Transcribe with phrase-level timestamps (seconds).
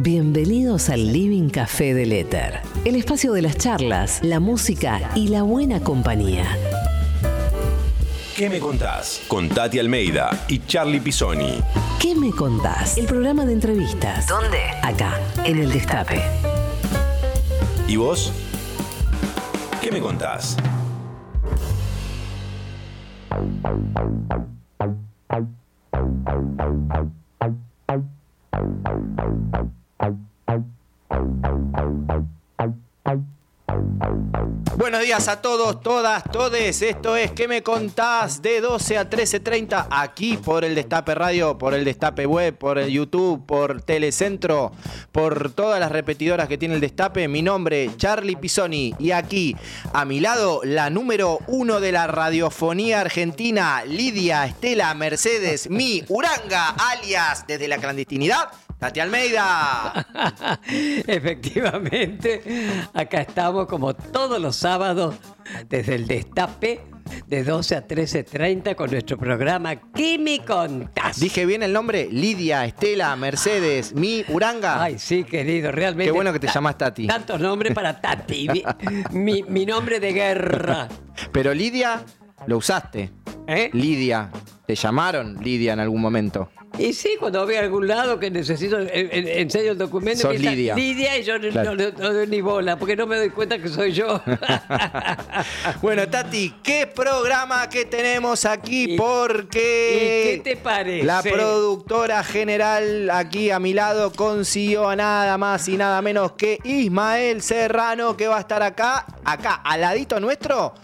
[0.00, 5.42] Bienvenidos al Living Café del Éter, el espacio de las charlas, la música y la
[5.42, 6.46] buena compañía.
[8.36, 9.22] ¿Qué me contás?
[9.26, 11.60] Con Tati Almeida y Charlie Pisoni.
[12.00, 12.96] ¿Qué me contás?
[12.96, 14.28] El programa de entrevistas.
[14.28, 14.60] ¿Dónde?
[14.84, 16.22] Acá, en el Destape.
[17.88, 18.32] ¿Y vos?
[19.82, 20.56] ¿Qué me contás?
[34.78, 36.82] Buenos días a todos, todas, todes.
[36.82, 38.40] Esto es ¿Qué me contás?
[38.40, 42.88] De 12 a 13.30 aquí por el Destape Radio, por el Destape Web, por el
[42.88, 44.70] YouTube, por Telecentro,
[45.10, 47.26] por todas las repetidoras que tiene el Destape.
[47.26, 48.94] Mi nombre, Charlie Pisoni.
[49.00, 49.56] Y aquí,
[49.92, 56.76] a mi lado, la número uno de la radiofonía argentina, Lidia Estela Mercedes, mi Uranga,
[56.92, 58.48] alias desde la clandestinidad.
[58.78, 60.06] Tati Almeida.
[61.06, 62.42] Efectivamente,
[62.94, 65.16] acá estamos como todos los sábados
[65.68, 66.82] desde el Destape
[67.26, 71.18] de 12 a 13.30 con nuestro programa ¿Qué me contás?
[71.18, 74.82] Dije bien el nombre, Lidia, Estela, Mercedes, mi Uranga.
[74.82, 76.10] Ay, sí, querido, realmente.
[76.10, 77.06] Qué bueno que te llamas Tati.
[77.06, 78.48] Tantos nombres para Tati.
[78.48, 78.62] mi,
[79.12, 80.88] mi- mi nombre de guerra.
[81.32, 82.02] Pero Lidia,
[82.46, 83.10] lo usaste.
[83.46, 83.70] ¿Eh?
[83.72, 84.30] Lidia,
[84.66, 86.50] te llamaron Lidia en algún momento.
[86.76, 90.22] Y sí, cuando voy a algún lado que necesito, en- en- enseño el documento.
[90.22, 90.74] Sos Lidia.
[90.74, 91.74] Lidia y yo no- Claro.
[91.74, 94.20] no, no doy ni bola, porque no me doy cuenta que soy yo.
[95.82, 98.94] Bueno, Tati, ¿qué programa que tenemos aquí?
[98.94, 101.04] ¿Y- Porque ¿Y qué te parece?
[101.04, 106.58] la productora general aquí a mi lado consiguió a nada más y nada menos que
[106.64, 110.74] Ismael Serrano, que va a estar acá, acá, al ladito nuestro,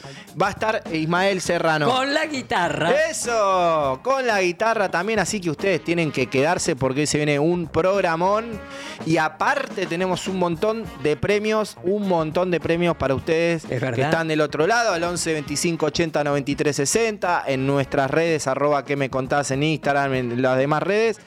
[0.41, 1.89] va a estar Ismael Serrano.
[1.91, 2.91] Con la guitarra.
[3.11, 5.51] Eso, con la guitarra también, así que
[5.83, 8.61] tienen que quedarse porque hoy se viene un programón
[9.07, 14.03] y aparte tenemos un montón de premios, un montón de premios para ustedes Es que
[14.03, 18.97] están del otro lado, al 11 25 80 93 60, en nuestras redes, arroba que
[18.97, 21.19] me contás en Instagram, en las demás redes.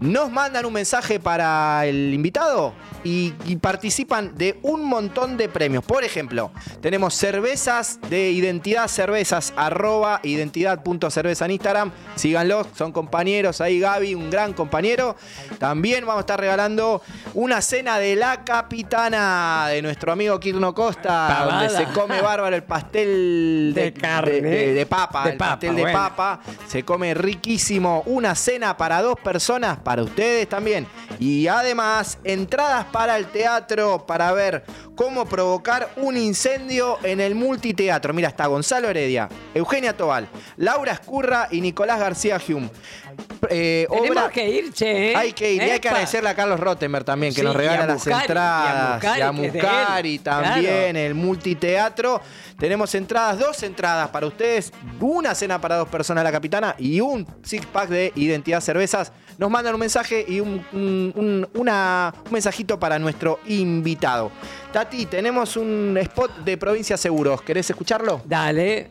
[0.00, 2.72] Nos mandan un mensaje para el invitado
[3.04, 5.84] y, y participan de un montón de premios.
[5.84, 6.50] Por ejemplo,
[6.80, 11.92] tenemos cervezas de identidad cervezas, arroba identidad.cerveza en Instagram.
[12.16, 13.60] Síganlos, son compañeros.
[13.60, 15.16] Ahí Gaby, un gran compañero.
[15.58, 17.02] También vamos a estar regalando
[17.34, 21.68] una cena de la capitana de nuestro amigo Kirno Costa, Pavada.
[21.68, 24.40] donde se come bárbaro el pastel De carne.
[24.40, 26.40] de, de papa, el papa, pastel de papa.
[26.68, 28.02] Se come riquísimo.
[28.06, 30.86] Una cena para dos personas, para ustedes también.
[31.18, 34.62] Y además, entradas para el teatro para ver
[34.94, 38.14] cómo provocar un incendio en el multiteatro.
[38.14, 42.70] Mira, está Gonzalo Heredia, Eugenia Tobal, Laura Escurra y Nicolás García Hume.
[43.48, 45.10] Eh, Tenemos obra- que ir, che.
[45.12, 45.16] ¿eh?
[45.16, 47.86] hay que ir, y hay que agradecerle a Carlos Rottenberg también, que Sí, nos regala
[47.86, 49.18] las Muscari, entradas.
[49.18, 50.98] y a Muscari, también, Claro.
[50.98, 52.20] el multiteatro.
[52.58, 57.26] Tenemos entradas, dos entradas para ustedes, una cena para dos personas la capitana y un
[57.42, 59.12] six pack de identidad cervezas.
[59.38, 64.30] Nos mandan un mensaje y un, un- un- una- un mensajito para nuestro invitado.
[64.72, 67.40] Tati, tenemos un spot de Provincia Seguros.
[67.40, 68.20] ¿Querés escucharlo?
[68.26, 68.90] Dale.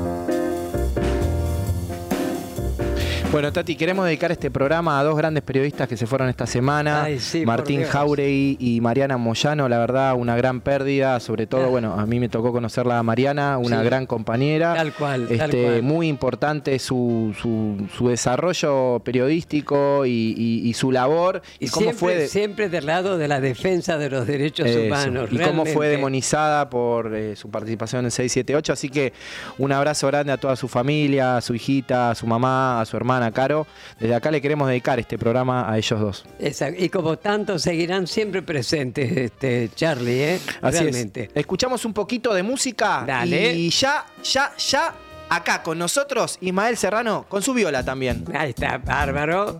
[3.31, 7.03] Bueno, Tati, queremos dedicar este programa a dos grandes periodistas que se fueron esta semana.
[7.03, 7.83] Ay, sí, por Martín.
[7.85, 11.67] Jauregui y Mariana Moyano, la verdad, una gran pérdida, sobre todo, Ah.
[11.67, 13.85] bueno, a mí me tocó conocerla a Mariana, una Sí.
[13.85, 14.73] gran compañera.
[14.73, 15.81] Tal cual, tal Este, cual.
[15.83, 21.41] Muy importante su, su- su desarrollo periodístico y, y- y su labor.
[21.57, 24.67] Y, Y cómo siempre, fue de- siempre del lado de la defensa de los derechos
[24.67, 25.29] eso, humanos.
[25.31, 28.73] y cómo fue demonizada por eh, su participación en 678.
[28.73, 29.13] Así que
[29.57, 32.97] un abrazo grande a toda su familia, a su hijita, a su mamá, a su
[32.97, 33.67] hermana Caro.
[33.99, 36.25] Desde acá le queremos dedicar este programa a ellos dos.
[36.39, 40.39] Esa- y como tantos seguirán siempre presentes, este, Charlie, ¿eh?
[40.63, 41.23] Así realmente.
[41.25, 41.29] es.
[41.35, 43.53] Escuchamos un poquito de música Dale.
[43.53, 44.95] y ya, ya, ya,
[45.29, 48.25] acá con nosotros, Ismael Serrano, con su viola también.
[48.33, 49.59] Ahí está, bárbaro.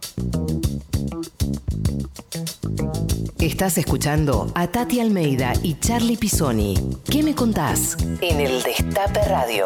[3.39, 6.75] Estás escuchando a Tati Almeida y Charlie Pisoni.
[7.09, 7.97] ¿Qué me contás?
[8.21, 9.65] En el Destape Radio.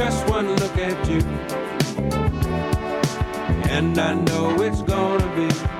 [0.00, 1.20] Just one look at you,
[3.68, 5.79] and I know it's gonna be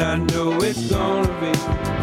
[0.00, 1.97] I know it's gonna be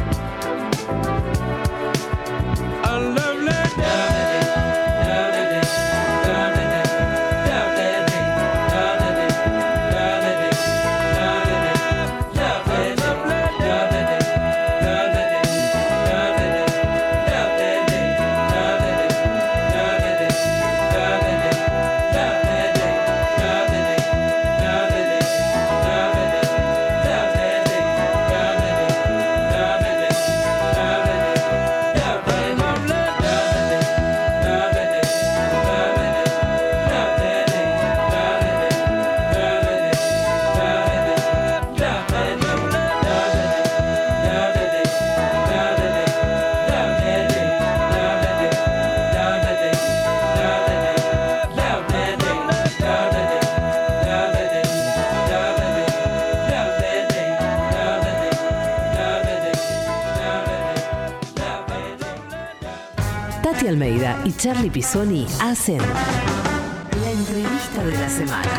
[64.36, 68.52] y Charlie Pisoni hacen la entrevista de la semana.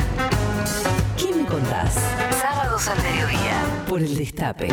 [1.16, 1.95] ¿Qué me contás?
[2.40, 4.68] Sábados al mediodía por el Destape.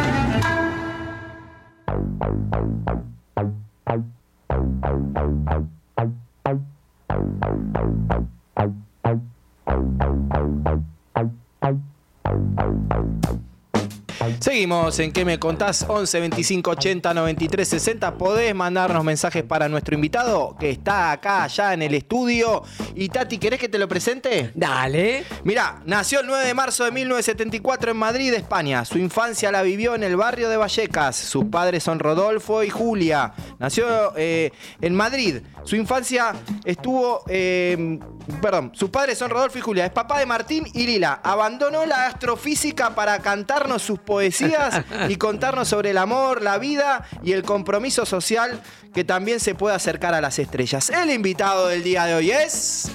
[14.64, 15.86] Seguimos en ¿Qué me contás?
[15.86, 18.18] 11 25 80 93 60.
[18.18, 22.64] Podés mandarnos mensajes para nuestro invitado que está acá, ya en el estudio.
[22.96, 24.52] Y Tati, ¿querés que te lo presente?
[24.56, 25.26] Dale.
[25.44, 28.86] Mirá, nació el 9 de marzo de 1974 en Madrid, España.
[28.86, 31.18] Su infancia la vivió en el barrio de Vallecas.
[31.18, 33.34] Sus padres son Rodolfo y Julia.
[33.60, 35.42] Nació eh, en Madrid.
[35.66, 36.32] Su infancia
[36.64, 37.26] estuvo.
[37.28, 38.00] eh,
[38.42, 39.86] perdón, sus padres son Rodolfo y Julia.
[39.86, 41.20] Es papá de Martín y Lila.
[41.24, 47.34] Abandonó la astrofísica para cantarnos sus poesías y contarnos sobre el amor, la vida y
[47.34, 48.62] el compromiso social
[48.94, 50.90] que también se puede acercar a las estrellas.
[50.90, 52.92] El invitado del día de hoy es.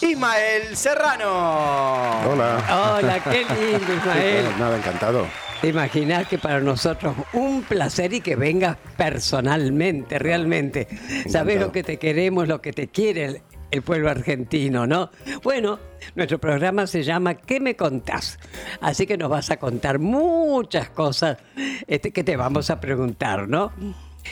[0.00, 2.20] Ismael Serrano.
[2.28, 2.98] Hola.
[2.98, 4.58] Hola, qué lindo, Ismael.
[4.58, 5.26] Nada, encantado.
[5.62, 10.88] Te imaginas que para nosotros un placer y que vengas personalmente, realmente.
[11.28, 15.12] Sabes lo que te queremos, lo que te quiere el pueblo argentino, ¿no?
[15.44, 15.78] Bueno,
[16.16, 18.40] nuestro programa se llama ¿Qué me contás?
[18.80, 21.38] Así que nos vas a contar muchas cosas
[21.86, 23.70] este, que te vamos a preguntar, ¿no?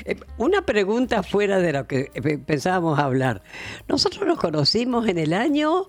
[0.05, 3.41] Eh, una pregunta fuera de lo que eh, pensábamos hablar.
[3.87, 5.87] Nosotros nos conocimos en el año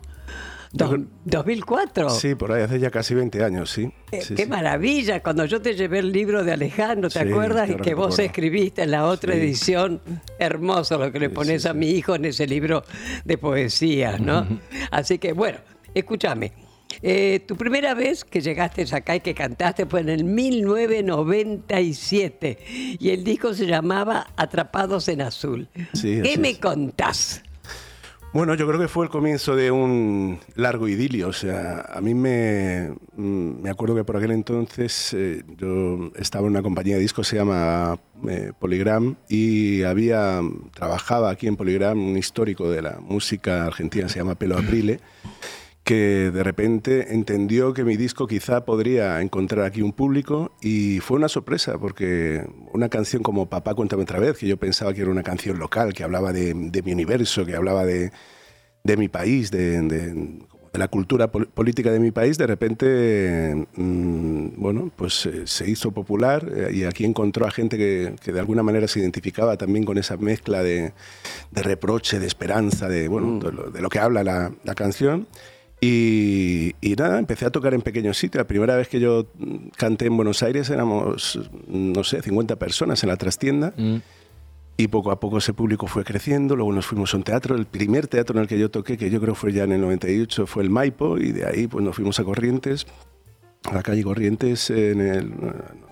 [0.74, 2.10] 2004.
[2.12, 3.92] Sí, por ahí hace ya casi 20 años, sí.
[4.12, 7.70] Eh, qué maravilla, cuando yo te llevé el libro de Alejandro, ¿te acuerdas?
[7.70, 10.02] Y que vos escribiste en la otra edición,
[10.40, 12.84] hermoso lo que le pones a mi hijo en ese libro
[13.26, 14.48] de poesía, ¿no?
[14.92, 15.60] Así que bueno,
[15.94, 16.54] escúchame.
[17.02, 23.10] Eh, tu primera vez que llegaste acá y que cantaste fue en el 1997 y
[23.10, 25.70] el disco se llamaba Atrapados en Azul.
[26.02, 27.44] ¿Qué me contás?
[28.34, 31.28] Bueno, yo creo que fue el comienzo de un largo idilio.
[31.28, 36.46] O sea, a mí me, mm, me acuerdo que por aquel entonces eh, yo estaba
[36.46, 40.40] en una compañía de discos, se llama eh, Polygram, y había,
[40.74, 45.02] trabajaba aquí en Polygram un histórico de la música argentina, se llama Pelo Aprile
[45.84, 51.18] que de repente entendió que mi disco quizá podría encontrar aquí un público y fue
[51.18, 55.10] una sorpresa porque una canción como Papá cuéntame otra vez, que yo pensaba que era
[55.10, 58.12] una canción local, que hablaba de, mi universo, que hablaba de,
[58.84, 60.40] mi país, de,
[60.74, 66.48] la cultura política de mi país, de repente, mm, bueno, pues eh, se hizo popular
[66.56, 70.16] eh, y aquí encontró a gente que, de alguna manera se identificaba también con esa
[70.16, 70.94] mezcla de,
[71.52, 73.74] reproche, de esperanza, de, bueno, mm.
[73.74, 75.28] de, lo, que habla la, la canción.
[75.84, 78.42] Y, nada, empecé a tocar en pequeños sitios.
[78.42, 79.26] La primera vez que yo
[79.78, 83.74] canté en Buenos Aires éramos, no sé, 50 personas en la trastienda.
[83.76, 83.98] Mm.
[84.78, 86.56] Y poco a poco ese público fue creciendo.
[86.56, 87.56] Luego nos fuimos a un teatro.
[87.56, 89.82] El primer teatro en el que yo toqué, que yo creo fue ya en el
[89.82, 91.18] 98, fue el Maipo.
[91.18, 92.86] Y de ahí pues nos fuimos a Corrientes,
[93.64, 95.34] a la calle Corrientes, en el,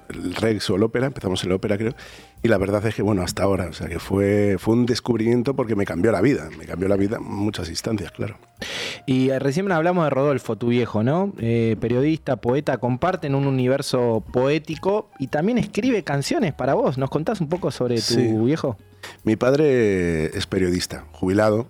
[0.09, 1.07] el Rex o el Ópera.
[1.07, 1.95] Empezamos en el Ópera, creo.
[2.41, 5.55] Y la verdad es que, bueno, hasta ahora, o sea, que fue, fue un descubrimiento
[5.55, 8.37] porque me cambió la vida, me cambió la vida en muchas instancias, claro.
[9.05, 11.33] Y eh, recién hablamos de Rodolfo, tu viejo, ¿no?
[11.39, 16.97] Eh, periodista, poeta, comparten un universo poético y también escribe canciones para vos.
[16.97, 18.77] ¿Nos contás un poco sobre tu viejo?
[19.23, 21.67] Mi padre es periodista, jubilado,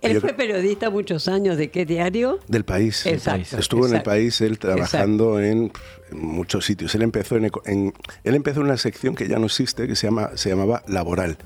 [0.00, 2.38] él fue periodista muchos años, ¿de qué diario?
[2.48, 3.06] Del país.
[3.06, 3.58] Exacto.
[3.58, 5.72] Estuvo en el país él trabajando en,
[6.12, 6.94] muchos sitios.
[6.94, 7.92] Él empezó en,
[8.24, 11.38] él empezó en una sección que ya no existe, que se, llama, se llamaba Laboral.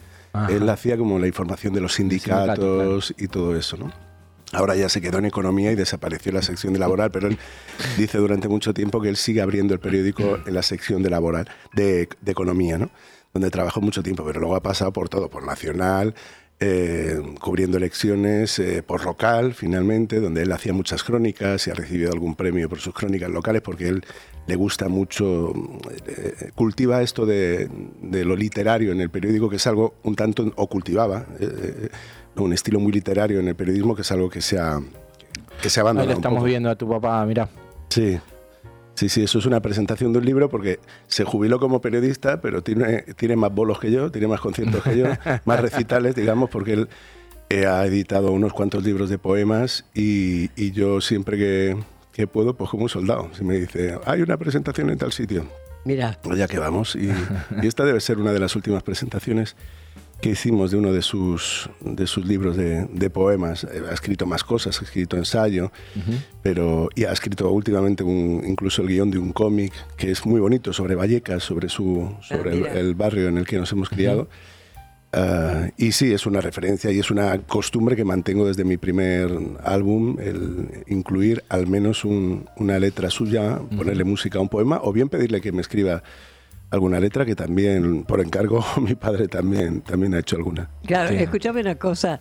[0.51, 3.91] Él hacía como la información de los sindicatos y todo eso, ¿no?
[4.53, 7.37] Ahora ya se quedó en economía y desapareció la sección de laboral, pero él
[7.99, 11.49] dice durante mucho tiempo que él sigue abriendo el periódico en la sección de laboral,
[11.75, 12.91] de, de economía, ¿no?
[13.33, 16.15] Donde trabajó mucho tiempo, pero luego ha pasado por todo, por Nacional,
[16.59, 22.11] eh, cubriendo elecciones eh, por local, finalmente, donde él hacía muchas crónicas y ha recibido
[22.11, 24.05] algún premio por sus crónicas locales, porque él
[24.47, 25.53] le gusta mucho,
[26.07, 27.69] eh, cultiva esto de,
[28.01, 31.27] lo literario en el periódico, que es algo un tanto, o cultivaba,
[32.37, 34.81] un estilo muy literario en el periodismo, que es algo que se ha,
[35.61, 36.13] que se abandonado.
[36.13, 37.51] Ahí estamos viendo a tu papá, mira.
[37.91, 38.19] Sí,
[38.97, 42.63] Sí, sí, eso es una presentación de un libro porque se jubiló como periodista, pero
[42.63, 45.05] tiene, tiene más bolos que yo, tiene más conciertos que yo,
[45.45, 46.89] más recitales, digamos, porque él
[47.51, 52.85] eh, ha editado unos cuantos libros de poemas y, yo siempre que, puedo, pues como
[52.85, 53.29] un soldado.
[53.35, 55.47] Si me dice, hay una presentación en tal sitio.
[55.85, 56.19] Mira.
[56.35, 56.97] Ya que vamos.
[56.97, 57.11] y
[57.67, 59.57] esta debe ser una de las últimas presentaciones
[60.21, 63.65] que hicimos de uno de sus, de sus libros de, poemas.
[63.65, 65.71] Eh, ha escrito más cosas, ha escrito ensayo,
[66.43, 70.73] pero y ha escrito últimamente incluso el guion de un cómic que es muy bonito
[70.73, 74.29] sobre Vallecas, sobre, su, sobre ah, el, barrio en el que nos hemos criado.
[75.13, 79.31] Ah, y sí, es una referencia y es una costumbre que mantengo desde mi primer
[79.63, 85.09] álbum, el incluir al menos una letra suya, ponerle música a un poema o bien
[85.09, 86.03] pedirle que me escriba
[86.71, 90.71] alguna letra que también, por encargo, mi padre también, también ha hecho alguna.
[90.85, 92.21] Claro, escúchame una cosa.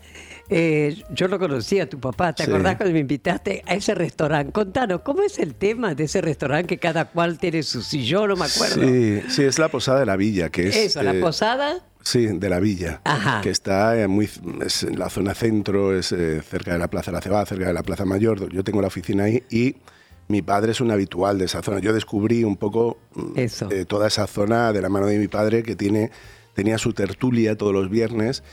[0.50, 4.52] Eh, yo lo conocí a tu papá, ¿te acordás cuando me invitaste a ese restaurante?
[4.52, 8.30] Contanos, ¿cómo es el tema de ese restaurante que cada cual tiene su sillón?
[8.30, 8.75] No me acuerdo.
[8.75, 10.75] Sí, sí, es la Posada de la Villa, que es...
[10.75, 11.84] Eso, la eh, Posada...
[12.04, 13.02] Sí, de la villa,
[13.42, 17.22] que está muy, en la zona centro, es eh, cerca de la Plaza de la
[17.22, 18.48] Cebada, cerca de la Plaza Mayor.
[18.54, 19.78] Yo tengo la oficina ahí y
[20.27, 21.79] mi padre es un habitual de esa zona.
[21.79, 25.63] Yo descubrí un poco mm, eh, toda esa zona de la mano de mi padre
[25.63, 26.12] que tiene,
[26.53, 28.44] tenía su tertulia todos los viernes.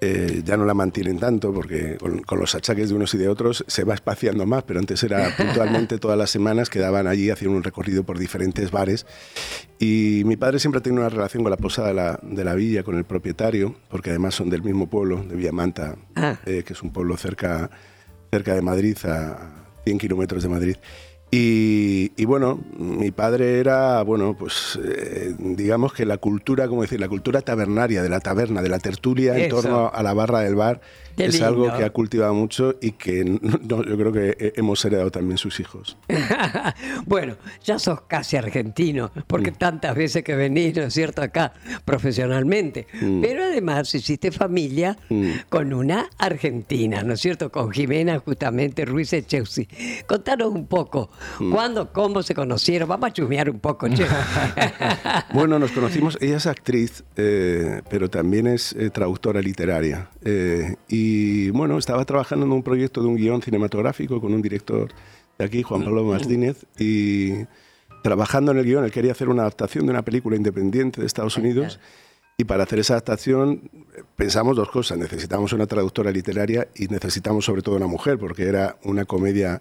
[0.00, 3.64] Eh, ya no la mantienen tanto porque con, los achaques de unos y de otros
[3.66, 7.64] se va espaciando más, pero antes era puntualmente todas las semanas quedaban allí haciendo un
[7.64, 9.06] recorrido por diferentes bares.
[9.80, 12.54] Y mi padre siempre ha tenido una relación con la posada de la, de la
[12.54, 16.38] villa, con el propietario, porque además son del mismo pueblo, de Villamanta, ah.
[16.46, 17.68] eh, que es un pueblo cerca,
[18.30, 20.76] cerca de Madrid, a 100 kilómetros de Madrid.
[21.30, 27.08] Y, bueno, mi padre era, bueno, pues eh, digamos que la cultura, como decir, la
[27.08, 30.80] cultura tabernaria, de la taberna, de la tertulia en torno a la barra del bar,
[31.24, 31.78] Es algo lindo.
[31.78, 33.24] que ha cultivado mucho y que
[33.62, 35.96] no, yo creo que he- hemos heredado también sus hijos.
[37.06, 39.20] bueno, ya sos casi argentino, Mm.
[39.26, 41.52] porque tantas veces que venís, ¿no es cierto?, acá
[41.84, 42.86] profesionalmente.
[43.00, 43.20] Mm.
[43.22, 44.96] Pero además hiciste familia
[45.48, 49.68] con una argentina, ¿no es cierto?, con Jimena justamente Ruiz Echeusi.
[50.06, 51.10] Contanos un poco,
[51.40, 51.52] Mm.
[51.52, 52.88] ¿cuándo, cómo se conocieron?
[52.88, 54.04] Vamos a chusmear un poco, che.
[55.32, 60.08] Bueno, nos conocimos, ella es actriz, eh, pero también es eh, traductora literaria.
[60.24, 61.07] Eh, y
[61.50, 64.92] bueno, estaba trabajando en un proyecto de un guion cinematográfico con un director
[65.38, 67.32] de aquí, Juan Pablo Martínez, y
[68.02, 71.36] trabajando en el guion, él quería hacer una adaptación de una película independiente de Estados
[71.36, 71.78] Unidos.
[72.40, 74.96] Y para hacer esa adaptación eh, pensamos dos cosas.
[74.96, 79.60] Necesitamos una traductora literaria y necesitamos sobre todo una mujer, porque era una comedia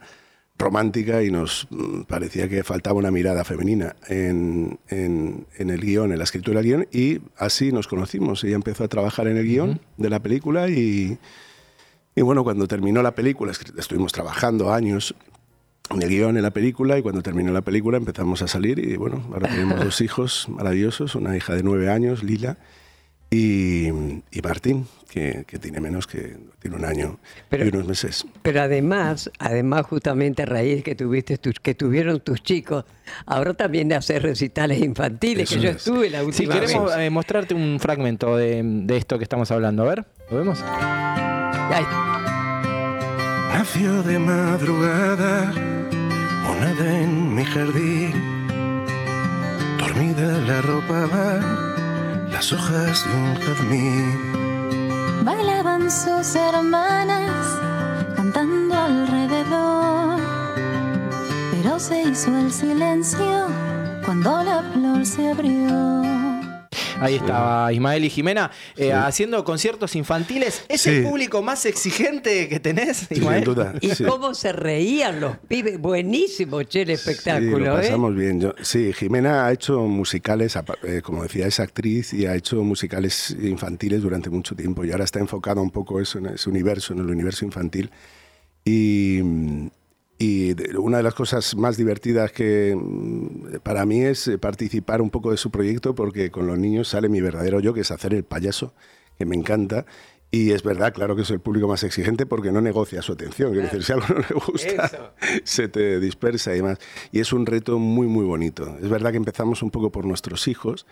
[0.60, 6.12] romántica y nos mm, parecía que faltaba una mirada femenina en, en- en el guion,
[6.12, 8.44] en la escritura del guion, y así nos conocimos.
[8.44, 11.18] Ella empezó a trabajar en el guion de la película y,
[12.16, 15.14] y bueno, cuando terminó la película, estuvimos trabajando años
[15.92, 18.98] en el guion, en la película, y cuando terminó la película empezamos a salir y
[18.98, 22.58] bueno, ahora tenemos dos hijos maravillosos, una hija de nueve años, Lila,
[23.30, 27.20] y, y Martín, que, que tiene menos que, tiene un año
[27.50, 28.26] Pero- y unos meses.
[28.42, 32.86] Pero además, además justamente a raíz que tuviste tus, que tuvieron tus chicos,
[33.26, 35.76] ahora también hacer recitales infantiles, Eso que yo es.
[35.78, 37.06] estuve la Sí, última queremos vez.
[37.06, 39.84] eh, mostrarte un fragmento de, de esto que estamos hablando.
[39.84, 40.60] A ver, ¿lo vemos?
[40.64, 41.84] Ay,
[43.54, 45.52] Nació de madrugada
[46.50, 48.12] una en mi jardín.
[49.80, 51.67] Dormida la arropaban
[52.38, 53.34] las hojas de un.
[55.26, 57.32] Bailaban sus hermanas
[58.16, 60.20] cantando alrededor,
[61.52, 63.48] pero se hizo el silencio
[64.06, 66.27] cuando la flor se abrió.
[67.00, 70.64] Ahí estaba Ismael y Jimena eh, haciendo conciertos infantiles.
[70.68, 71.08] ¿Es el Sí.
[71.08, 73.44] público más exigente que tenés, Sí, Ismael?
[73.44, 73.74] sin duda.
[73.82, 74.04] Y sí.
[74.04, 75.80] cómo se reían los pibes.
[75.80, 77.84] Buenísimo, che, el Sí, espectáculo, lo ¿eh?
[77.84, 78.42] pasamos bien.
[78.42, 83.36] Yo- sí, Jimena ha hecho musicales, eh, como decía, es actriz y ha hecho musicales
[83.42, 87.00] infantiles durante mucho tiempo y ahora está enfocada un poco eso en ese universo, en
[87.00, 87.92] el universo infantil.
[88.66, 89.22] Y,
[90.20, 95.12] y una de las cosas más divertidas que mm, para mí es eh, participar un
[95.12, 98.14] poco de su proyecto porque con los niños sale mi verdadero yo, que es hacer
[98.14, 98.74] el payaso,
[99.18, 99.86] que me encanta.
[100.30, 103.52] Y es verdad, claro que soy el público más exigente porque no negocia su atención.
[103.52, 105.12] Quiero decir, si algo no le gusta, Eso.
[105.46, 106.80] se te dispersa y demás.
[107.12, 108.78] Y es un reto muy, muy bonito.
[108.82, 110.86] Es verdad que empezamos un poco por nuestros hijos,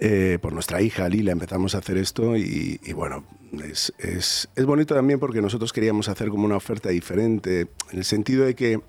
[0.00, 3.24] eh, por nuestra hija Lila empezamos a hacer esto y, y bueno,
[3.64, 8.04] es, es, es bonito también porque nosotros queríamos hacer como una oferta diferente, en el
[8.04, 8.80] sentido de que,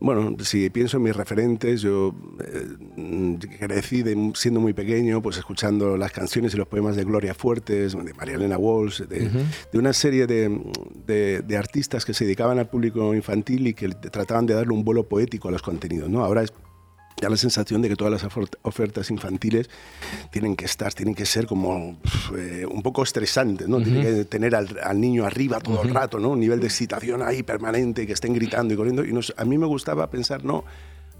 [0.00, 2.14] bueno, si pienso en mis referentes, yo
[2.44, 7.32] eh, crecí de- siendo muy pequeño, pues escuchando las canciones y los poemas de Gloria
[7.34, 9.30] Fuertes, de María Elena Walsh, de,
[9.72, 10.60] de una serie de,
[11.06, 14.84] de- de artistas que se dedicaban al público infantil y que trataban de darle un
[14.84, 16.10] vuelo poético a los contenidos.
[16.10, 16.24] ¿no?
[16.24, 16.52] Ahora es
[17.24, 19.68] da la sensación de que todas las ofer- ofertas infantiles
[20.30, 21.98] tienen que estar, tienen que ser como
[22.36, 23.80] eh, un poco estresantes, ¿no?
[23.82, 26.30] Tienen que tener al, al niño arriba todo el rato, ¿no?
[26.30, 29.04] Un nivel de excitación ahí permanente, que estén gritando y corriendo.
[29.04, 30.64] Y nos- a mí me gustaba pensar, no,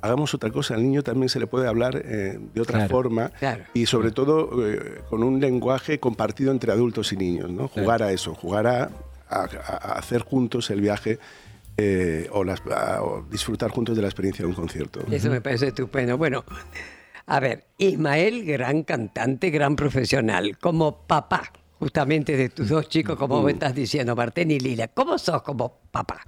[0.02, 3.30] hagamos otra cosa, al niño también se le puede hablar eh, de otra Claro, forma
[3.30, 3.64] claro.
[3.72, 7.68] y sobre todo eh, con un lenguaje compartido entre adultos y niños, ¿no?
[7.68, 8.90] Jugar a eso, jugar a,
[9.30, 11.18] a- a hacer juntos el viaje
[11.76, 12.62] eh, o, las-
[13.00, 15.00] o disfrutar juntos de la experiencia de un concierto.
[15.10, 16.16] Eso me parece estupendo.
[16.18, 16.44] Bueno,
[17.26, 23.40] a ver, Ismael, gran cantante, gran profesional, como papá, justamente de tus dos chicos, como
[23.40, 23.44] Mm.
[23.46, 24.88] me estás diciendo, Martín y Lila.
[24.88, 26.20] ¿Cómo sos como papá?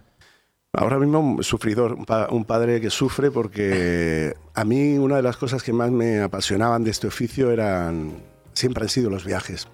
[0.73, 5.23] Ahora mismo un sufridor, un, pa- un padre que sufre porque a mí una de
[5.23, 8.13] las cosas que más me apasionaban de este oficio eran,
[8.53, 9.69] siempre han sido los viajes,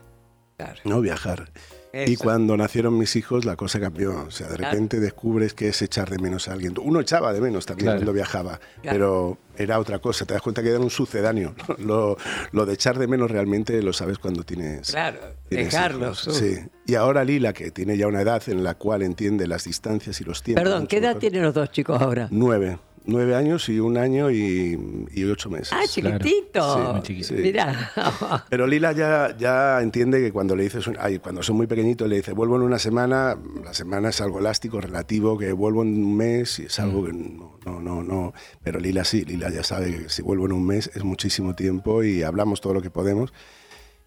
[0.59, 0.79] Claro.
[0.85, 1.01] ¿no?
[1.01, 1.51] Viajar.
[1.95, 4.25] Y cuando nacieron mis hijos la cosa cambió.
[4.27, 4.73] O sea, de Claro.
[4.73, 6.75] repente descubres que es echar de menos a alguien.
[6.83, 7.99] Uno echaba de menos también Claro.
[7.99, 8.97] cuando viajaba, Claro.
[8.97, 10.25] pero era otra cosa.
[10.25, 11.55] Te das cuenta que era un sucedáneo.
[11.79, 12.17] Lo,
[12.53, 16.23] lo de echar de menos realmente lo sabes cuando tienes Claro, tienes dejarlos.
[16.27, 16.37] hijos.
[16.39, 16.57] Sí.
[16.87, 20.25] Y ahora Lila, que tiene ya una edad en la cual entiende las distancias y
[20.25, 20.63] los tiempos.
[20.65, 21.21] Perdón, ¿qué edad mejor.
[21.21, 22.29] tienen los dos chicos ahora?
[22.31, 22.79] Nueve.
[23.05, 25.73] Nueve años y un año y, y ocho meses.
[25.73, 26.19] Ah, Claro.
[26.19, 26.75] chiquitito.
[26.87, 27.27] Sí, muy chiquito.
[27.29, 27.35] Sí.
[27.35, 27.91] Mira.
[28.49, 32.09] Pero Lila ya, ya entiende que cuando le dices, un- ay, cuando son muy pequeñitos,
[32.09, 35.89] le dice, vuelvo en una semana, la semana es algo elástico, relativo, que vuelvo en
[36.05, 38.33] un mes y es algo que no, no, no, no.
[38.63, 42.05] Pero Lila sí, Lila ya sabe que si vuelvo en un mes es muchísimo tiempo
[42.05, 43.33] y hablamos todo lo que podemos.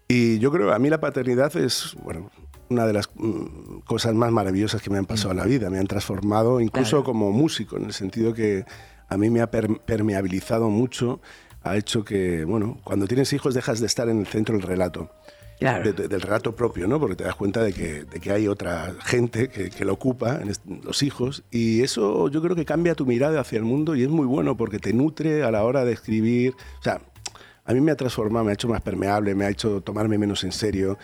[0.08, 2.30] Y yo creo, a mí la paternidad es, bueno,
[2.70, 5.70] una de las mm, cosas más maravillosas que me han pasado en la vida.
[5.70, 7.04] Me han transformado incluso Claro.
[7.04, 8.64] como músico, en el sentido que
[9.08, 11.20] a mí me ha per- permeabilizado mucho,
[11.62, 15.10] ha hecho que, bueno, cuando tienes hijos dejas de estar en el centro del relato.
[15.58, 15.84] Claro.
[15.84, 17.00] de- de- del relato propio, ¿no?
[17.00, 20.38] Porque te das cuenta de que, de que hay otra gente que, que lo ocupa,
[20.42, 20.52] en
[20.84, 24.10] los hijos, y eso yo creo que cambia tu mirada hacia el mundo y es
[24.10, 26.52] muy bueno porque te nutre a la hora de escribir.
[26.78, 27.00] O sea,
[27.64, 30.44] a mí me ha transformado, me ha hecho más permeable, me ha hecho tomarme menos
[30.44, 30.98] en serio.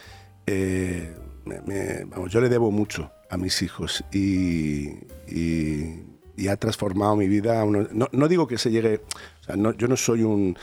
[0.47, 4.89] Eh, me- me- vamos, yo le debo mucho a mis hijos y,
[5.29, 6.03] y-
[6.37, 7.63] y ha transformado mi vida.
[7.65, 9.01] uno- no, no digo que se llegue,
[9.43, 10.57] o sea, no- yo no soy un,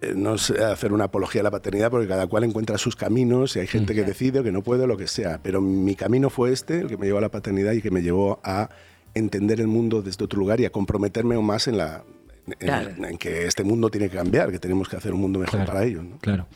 [0.00, 3.56] eh, no sé hacer una apología a la paternidad porque cada cual encuentra sus caminos
[3.56, 5.40] y hay gente que decide o que no puede o lo que sea.
[5.42, 8.02] Pero mi camino fue este, el que me llevó a la paternidad y que me
[8.02, 8.68] llevó a
[9.14, 12.02] entender el mundo desde otro lugar y a comprometerme aún más en, la,
[12.58, 12.90] Claro.
[13.08, 15.72] en que este mundo tiene que cambiar, que tenemos que hacer un mundo mejor Claro.
[15.72, 16.04] para ellos.
[16.04, 16.18] ¿no?
[16.18, 16.46] Claro.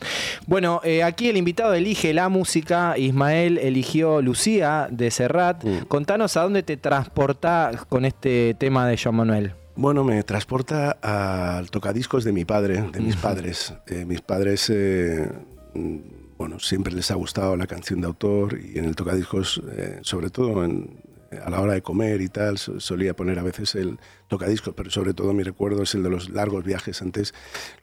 [0.45, 2.95] Bueno, eh, aquí el invitado elige la música.
[2.97, 5.63] Ismael eligió Lucía de Serrat.
[5.63, 5.85] Mm.
[5.87, 9.53] Contanos a dónde te transportás con este tema de Joan Manuel.
[9.75, 13.73] Bueno, me transporta al tocadiscos de mi padre, de mis padres.
[13.87, 15.27] Eh, mis padres, eh,
[15.73, 15.97] mm,
[16.37, 19.61] bueno, siempre les ha gustado la canción de autor y en el tocadiscos,
[20.01, 20.99] sobre todo en-
[21.43, 24.89] a la hora de comer y tal, so- solía poner a veces el tocadiscos, pero
[24.89, 27.01] sobre todo mi recuerdo es el de los largos viajes.
[27.01, 27.33] Antes,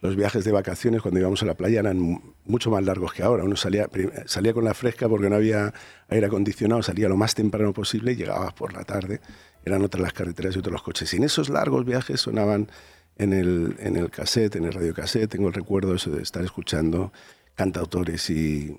[0.01, 3.23] los viajes de vacaciones cuando íbamos a la playa eran mu- mucho más largos que
[3.23, 3.43] ahora.
[3.43, 3.89] Uno salía,
[4.25, 5.73] salía con la fresca porque no había
[6.09, 9.21] aire acondicionado, salía lo más temprano posible y llegabas por la tarde.
[9.65, 11.13] Eran otras las carreteras y otros los coches.
[11.13, 12.69] Y en esos largos viajes sonaban
[13.17, 17.11] en el, en el cassette, en el radio cassette, tengo el recuerdo de estar escuchando
[17.55, 18.77] cantautores y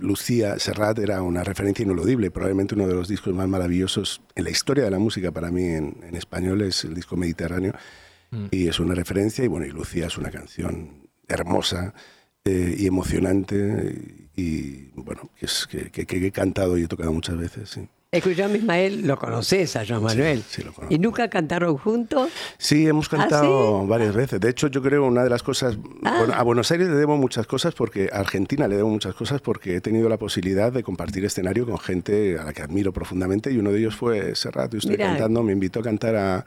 [0.00, 4.50] Lucía Serrat era una referencia ineludible, probablemente uno de los discos más maravillosos en la
[4.50, 7.72] historia de la música para mí en, en español es el disco Mediterráneo
[8.50, 11.94] y es una referencia y bueno, y Lucía es una canción hermosa
[12.44, 16.88] eh, y emocionante y, y, bueno, que, es, que, que- que he cantado y he
[16.88, 17.88] tocado muchas veces, sí.
[18.18, 20.42] Escuchame, Ismael, lo conoces a Joan Manuel.
[20.48, 20.94] sí, lo conozco.
[20.94, 22.30] ¿Y nunca cantaron juntos?
[22.58, 23.88] Sí, hemos ¿Ah, cantado sí?
[23.88, 24.40] varias veces.
[24.40, 25.78] De hecho, yo creo una de las cosas.
[26.04, 26.16] Ah.
[26.18, 28.08] bueno, a Buenos Aires le debo muchas cosas porque.
[28.12, 31.78] A Argentina le debo muchas cosas porque he tenido la posibilidad de compartir escenario con
[31.78, 34.74] gente a la que admiro profundamente y uno de ellos fue Serrat.
[34.74, 35.08] Estoy Mira.
[35.08, 36.44] cantando, me invitó a cantar a,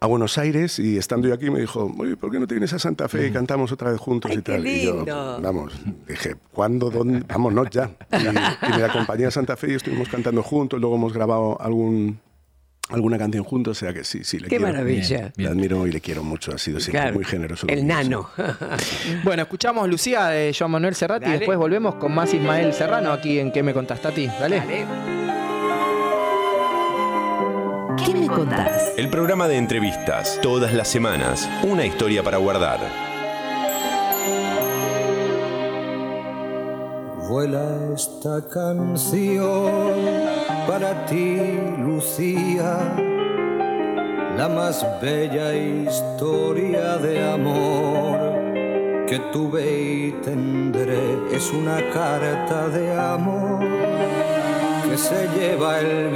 [0.00, 2.72] a Buenos Aires y estando yo aquí me dijo, Oye, ¿por qué no te vienes
[2.72, 4.30] a Santa Fe y cantamos otra vez juntos.
[4.30, 4.66] Ay, y qué tal?
[4.66, 5.04] Y yo,
[5.42, 5.72] vamos,
[6.06, 6.88] dije, ¿cuándo?
[6.90, 7.20] ¿Dónde?
[7.28, 7.90] Vámonos ya.
[8.12, 12.20] Y, y me acompañé a Santa Fe y estuvimos cantando juntos, luego hemos grabado algún,
[12.90, 14.66] alguna canción juntos, o sea que sí, sí, le Qué quiero.
[14.72, 15.32] maravilla.
[15.36, 17.66] Le admiro y le quiero mucho, ha sido siempre Claro, muy generoso.
[17.68, 18.30] El nano.
[19.24, 21.38] Bueno, escuchamos Lucía de Joan Manuel Serrat y Dale.
[21.38, 24.26] después volvemos con más Ismael Serrano aquí en ¿Qué me contaste a ti?
[24.38, 24.58] Dale.
[24.60, 25.47] Dale.
[28.04, 28.92] ¿Qué me contás?
[28.96, 32.80] El programa de entrevistas, todas las semanas, una historia para guardar.
[37.28, 39.70] Vuela esta canción
[40.66, 41.38] para ti,
[41.78, 42.78] Lucía,
[44.36, 48.18] la más bella historia de amor
[49.06, 51.18] que tuve y tendré.
[51.32, 53.60] Es una carta de amor
[54.88, 56.10] que se lleva el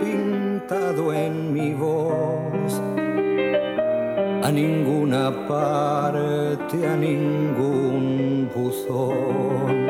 [0.00, 2.80] pintado en mi voz
[4.42, 9.86] a ninguna parte, a ningún buzón.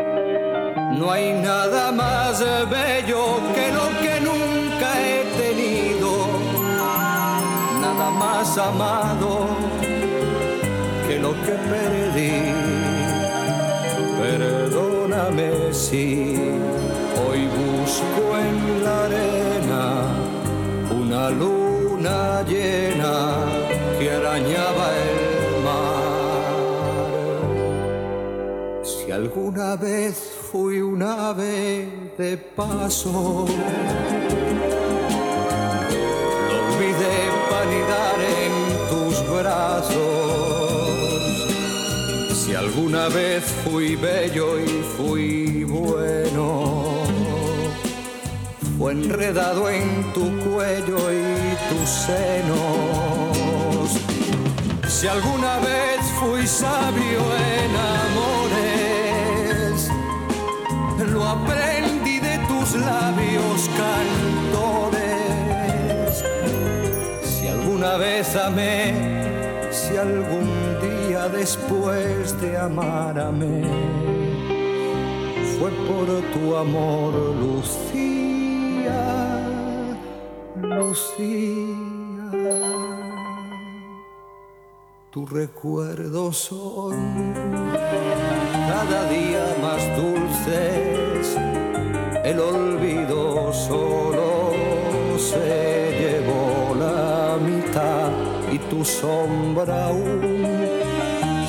[0.98, 3.22] No hay nada más bello
[3.54, 6.10] que lo que nunca he tenido,
[7.82, 9.30] nada más amado
[11.06, 12.36] que lo que perdí.
[14.18, 16.36] Perdóname si
[17.36, 19.84] hoy busco en la arena
[20.90, 23.14] una luna llena
[23.98, 26.06] que arañaba el mar.
[28.82, 30.14] Si alguna vez
[30.50, 33.46] fui un ave de paso,
[36.48, 37.18] lo olvidé
[37.50, 38.52] para anidar en
[38.90, 40.76] tus brazos.
[42.32, 46.75] Si alguna vez fui bello y fui bueno,
[48.78, 53.90] fue enredado en tu cuello y tus senos.
[54.88, 57.20] Si alguna vez fui sabio
[57.54, 57.70] en
[58.04, 59.90] amores,
[61.12, 66.24] lo aprendí de tus labios cantores.
[67.22, 68.92] Si alguna vez amé,
[69.70, 73.18] si algún día después de amar
[75.58, 78.25] fue por tu amor, Lucía,
[80.68, 82.30] Lucía.
[85.10, 86.94] Tus recuerdos son
[88.68, 91.36] cada día más dulces,
[92.24, 94.52] el olvido solo
[95.18, 98.10] se llevó la mitad
[98.52, 100.44] y tu sombra aún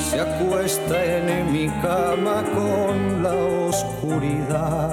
[0.10, 3.36] se acuesta en mi cama con la
[3.68, 4.92] oscuridad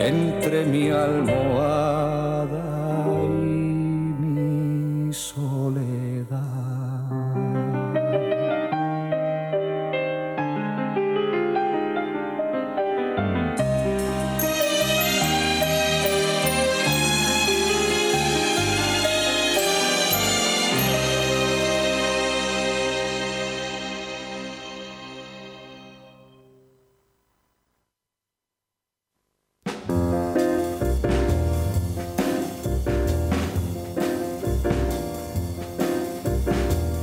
[0.00, 2.37] entre mi almohada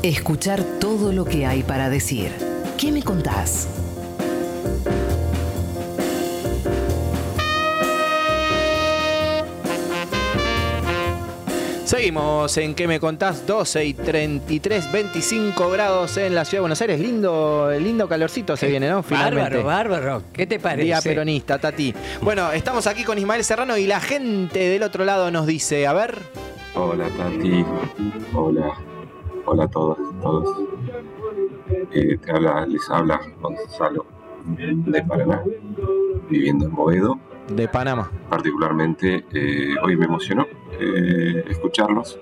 [0.05, 2.29] Escuchar todo lo que hay para decir.
[2.77, 3.67] ¿Qué me contás?
[11.85, 13.47] Seguimos en ¿Qué me contás?
[13.47, 16.99] 12 y 33, 25 grados en la ciudad de Buenos Aires.
[16.99, 19.01] Lindo, lindo calorcito se viene, ¿no?
[19.01, 19.63] Finalmente.
[19.63, 20.23] Bárbaro, bárbaro.
[20.31, 20.83] ¿Qué te parece?
[20.83, 21.95] Día peronista, Tati.
[22.21, 25.93] Bueno, estamos aquí con Ismael Serrano y la gente del otro lado nos dice, a
[25.93, 26.19] ver.
[26.75, 27.65] Hola Tati,
[28.35, 28.71] hola,
[29.45, 30.57] hola a todos, todos.
[31.91, 34.05] Eh, te habla, les habla Gonzalo
[34.45, 35.43] de Paraná,
[36.29, 37.19] viviendo en Boedo.
[37.47, 38.11] De Panamá.
[38.29, 40.47] Particularmente eh, hoy me emocionó
[40.79, 42.19] eh, escucharlos.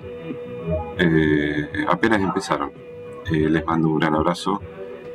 [0.97, 2.71] Eh, apenas empezaron.
[3.31, 4.62] Eh, les mando un gran abrazo,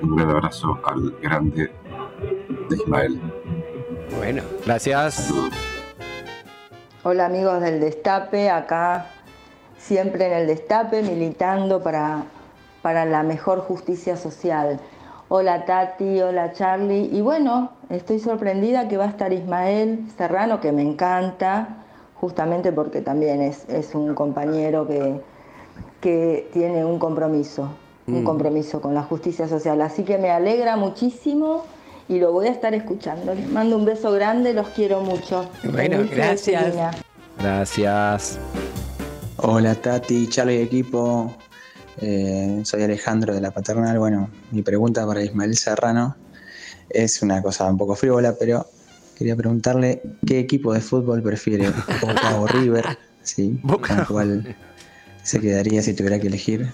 [0.00, 1.70] un gran abrazo al grande
[2.68, 3.20] de Ismael.
[4.16, 5.32] Bueno, gracias.
[7.02, 9.17] Hola amigos del Destape, acá
[9.78, 12.24] siempre en el Destape militando para,
[12.82, 14.78] para la mejor justicia social.
[15.28, 17.08] Hola Tati, hola Charlie.
[17.12, 21.76] Y bueno, estoy sorprendida que va a estar Ismael Serrano, que me encanta,
[22.20, 25.20] justamente porque también es, es un compañero que,
[26.00, 27.68] que tiene un compromiso,
[28.06, 28.24] un Mm.
[28.24, 29.80] compromiso con la justicia social.
[29.82, 31.64] Así que me alegra muchísimo
[32.08, 33.34] y lo voy a estar escuchando.
[33.34, 35.44] Les mando un beso grande, los quiero mucho.
[35.70, 36.74] Bueno, gracias.
[37.38, 38.38] Gracias.
[39.40, 41.32] Hola Tati, Charlie y equipo.
[42.00, 43.96] Eh, soy Alejandro de la Paternal.
[43.96, 46.16] Bueno, mi pregunta para Ismael Serrano
[46.90, 48.66] es una cosa un poco frívola, pero
[49.16, 51.70] quería preguntarle qué equipo de fútbol prefiere,
[52.00, 53.60] Boca o River, ¿sí?
[53.62, 54.56] Con cuál
[55.22, 56.72] se quedaría si tuviera que elegir.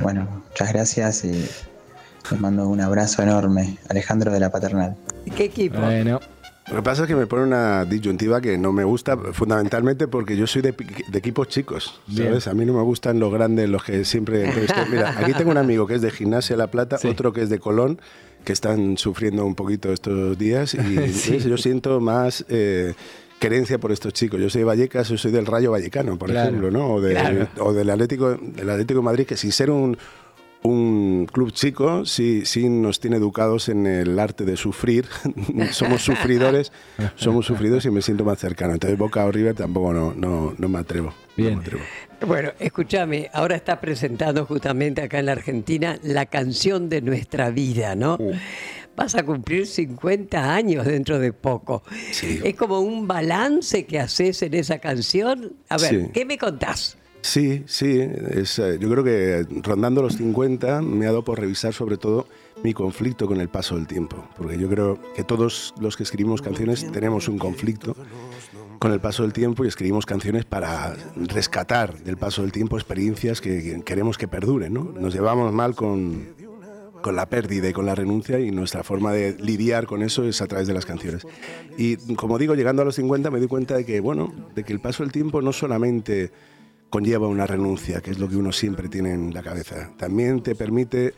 [0.00, 3.78] Bueno, muchas gracias y les mando un abrazo enorme.
[3.88, 4.96] Alejandro de la Paternal.
[5.36, 5.80] ¿Qué equipo?
[5.80, 6.20] Bueno.
[6.68, 10.36] Lo que pasa es que me pone una disyuntiva que no me gusta fundamentalmente porque
[10.36, 12.28] yo soy de, de equipos chicos, Bien.
[12.28, 12.48] ¿sabes?
[12.48, 14.52] A mí no me gustan los grandes, los que siempre.
[14.90, 17.60] Mira, aquí tengo un amigo que es de Gimnasia La Plata, otro que es de
[17.60, 18.00] Colón,
[18.44, 21.38] que están sufriendo un poquito estos días y Sí.
[21.38, 22.44] yo siento más...
[22.48, 22.94] eh,
[23.38, 24.40] querencia por estos chicos.
[24.40, 26.48] Yo soy de Vallecas, yo soy del Rayo Vallecano, por Claro.
[26.48, 26.94] ejemplo, ¿no?
[26.94, 27.48] O, de- Claro.
[27.60, 29.98] o del Atlético del Atlético de Madrid, que sin ser un,
[30.66, 35.06] un club chico, sí, sí nos tiene educados en el arte de sufrir.
[35.72, 36.72] somos sufridores,
[37.14, 38.74] somos sufridores y me siento más cercano.
[38.74, 41.14] Entonces Boca o River tampoco no, no, no me atrevo.
[41.36, 41.60] Bien.
[42.26, 47.94] Bueno, escúchame, ahora está presentando justamente acá en la Argentina la canción de nuestra vida,
[47.94, 48.18] ¿no?
[48.96, 51.82] Vas a cumplir 50 años dentro de poco.
[52.42, 55.52] Es como un balance que haces en esa canción.
[55.68, 56.10] A ver, Sí.
[56.14, 56.96] ¿qué me contás?
[57.22, 57.98] Sí, sí.
[58.00, 58.44] eh,
[58.80, 62.26] yo creo que rondando los 50 me ha dado por revisar sobre todo
[62.62, 64.24] mi conflicto con el paso del tiempo.
[64.36, 67.96] Porque yo creo que todos los que escribimos canciones tenemos un conflicto
[68.78, 73.40] con el paso del tiempo y escribimos canciones para rescatar del paso del tiempo experiencias
[73.40, 74.72] que queremos que perduren.
[74.74, 74.84] ¿no?
[74.84, 76.28] Nos llevamos mal con,
[77.00, 80.42] con la pérdida y con la renuncia y nuestra forma de lidiar con eso es
[80.42, 81.26] a través de las canciones.
[81.78, 84.72] Y como digo, llegando a los 50 me di cuenta de que, bueno, de que
[84.72, 86.30] el paso del tiempo no solamente
[86.90, 89.90] conlleva una renuncia, que es lo que uno siempre tiene en la cabeza.
[89.98, 91.14] También te permite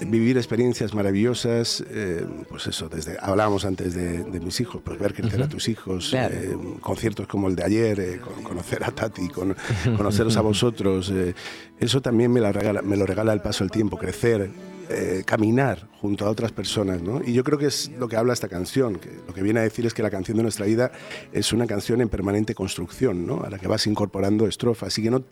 [0.00, 5.12] vivir experiencias maravillosas, eh, pues eso, desde hablábamos antes de, de mis hijos, pues ver
[5.14, 6.34] crecer a tus hijos, Claro.
[6.34, 9.56] eh, conciertos como el de ayer, eh, con- conocer a Tati, con-
[9.96, 11.34] conoceros a vosotros, eh,
[11.80, 14.50] eso también me, la regala, me lo regala el paso del tiempo, crecer,
[14.88, 17.20] eh, caminar junto a otras personas, ¿no?
[17.24, 19.62] Y yo creo que es lo que habla esta canción, que lo que viene a
[19.62, 20.92] decir es que la canción de nuestra vida
[21.32, 23.42] es una canción en permanente construcción, ¿no?
[23.42, 25.24] A la que vas incorporando estrofas y que no,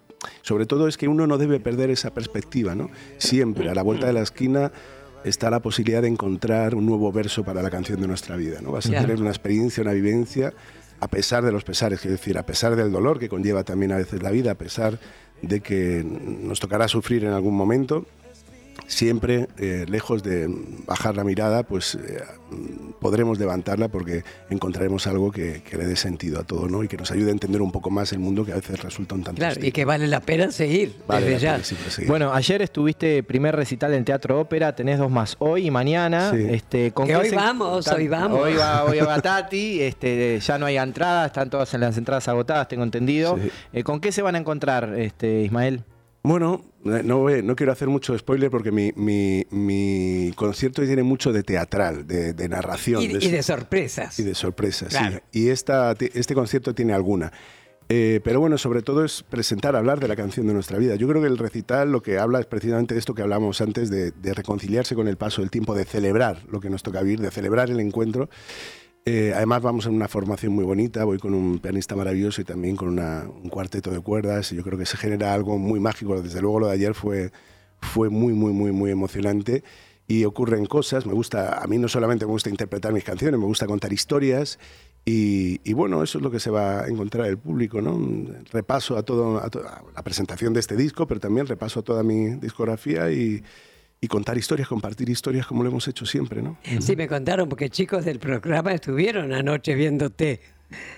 [0.43, 2.91] sobre todo es que uno no debe perder esa perspectiva, ¿no?
[3.19, 4.73] Siempre a la vuelta de la esquina
[5.25, 8.73] está la posibilidad de encontrar un nuevo verso para la canción de nuestra vida, ¿no?
[8.73, 10.53] Vas a tener una experiencia, una vivencia
[11.01, 13.97] a pesar de los pesares, quiero decir, a pesar del dolor que conlleva también a
[13.97, 14.99] veces la vida, a pesar
[15.43, 18.07] de que nos tocará sufrir en algún momento,
[18.87, 20.47] siempre, eh, lejos de
[20.87, 22.23] bajar la mirada, pues eh,
[23.01, 26.85] podremos levantarla porque encontraremos algo que, que le dé sentido a todo, ¿no?
[26.85, 29.15] Y que nos ayude a entender un poco más el mundo que a veces resulta
[29.15, 29.69] un tanto Claro, hostil.
[29.69, 31.53] y que vale la pena seguir Vale desde la ya.
[31.55, 32.09] pena siempre seguir.
[32.11, 36.31] Bueno, ayer estuviste primer recital en Teatro Ópera, tenés dos más hoy y mañana.
[36.33, 36.47] Sí.
[36.51, 38.41] Este, ¿con Que hoy se- vamos, hoy vamos.
[38.41, 42.29] Hoy va, hoy va Tati, este, ya no hay entradas, están todas en las entradas
[42.29, 43.39] agotadas, tengo entendido.
[43.43, 43.51] Sí.
[43.73, 45.83] Eh, ¿Con qué se van a encontrar, este, Ismael?
[46.27, 51.33] Bueno, eh, no, no quiero hacer mucho spoiler porque mi, mi- mi concierto tiene mucho
[51.35, 53.03] de teatral, de, de narración.
[53.03, 54.19] Y, y de sorpresas.
[54.19, 54.99] y de sorpresas, sí.
[55.39, 57.31] Y esta, este concierto tiene alguna.
[57.91, 60.95] Eh, pero bueno, sobre todo es presentar, hablar de la canción de nuestra vida.
[60.95, 63.91] Yo creo que el recital lo que habla es precisamente de esto que hablamos antes,
[63.91, 67.21] de, de reconciliarse con el paso del tiempo, de celebrar lo que nos toca vivir,
[67.21, 68.31] de celebrar el encuentro.
[69.07, 72.75] Eh, además vamos en una formación muy bonita, voy con un pianista maravilloso y también
[72.75, 76.23] con una- un cuarteto de cuerdas y yo creo que se genera algo muy mágico.
[76.23, 77.31] Desde luego lo de ayer fue,
[77.83, 79.63] fue muy, muy, muy, muy emocionante
[80.09, 81.05] y ocurren cosas.
[81.05, 84.59] Me gusta, a mí no solamente me gusta interpretar mis canciones, me gusta contar historias
[85.05, 88.01] y, y bueno, eso es lo que se va a encontrar el público, ¿no?
[88.53, 92.03] Repaso a todo, a toda la presentación de este disco, pero también repaso a toda
[92.03, 93.43] mi discografía y,
[94.05, 96.57] y contar historias, compartir historias como lo hemos hecho siempre, ¿no?
[96.81, 100.41] Sí, me contaron, porque chicos del programa estuvieron anoche viéndote.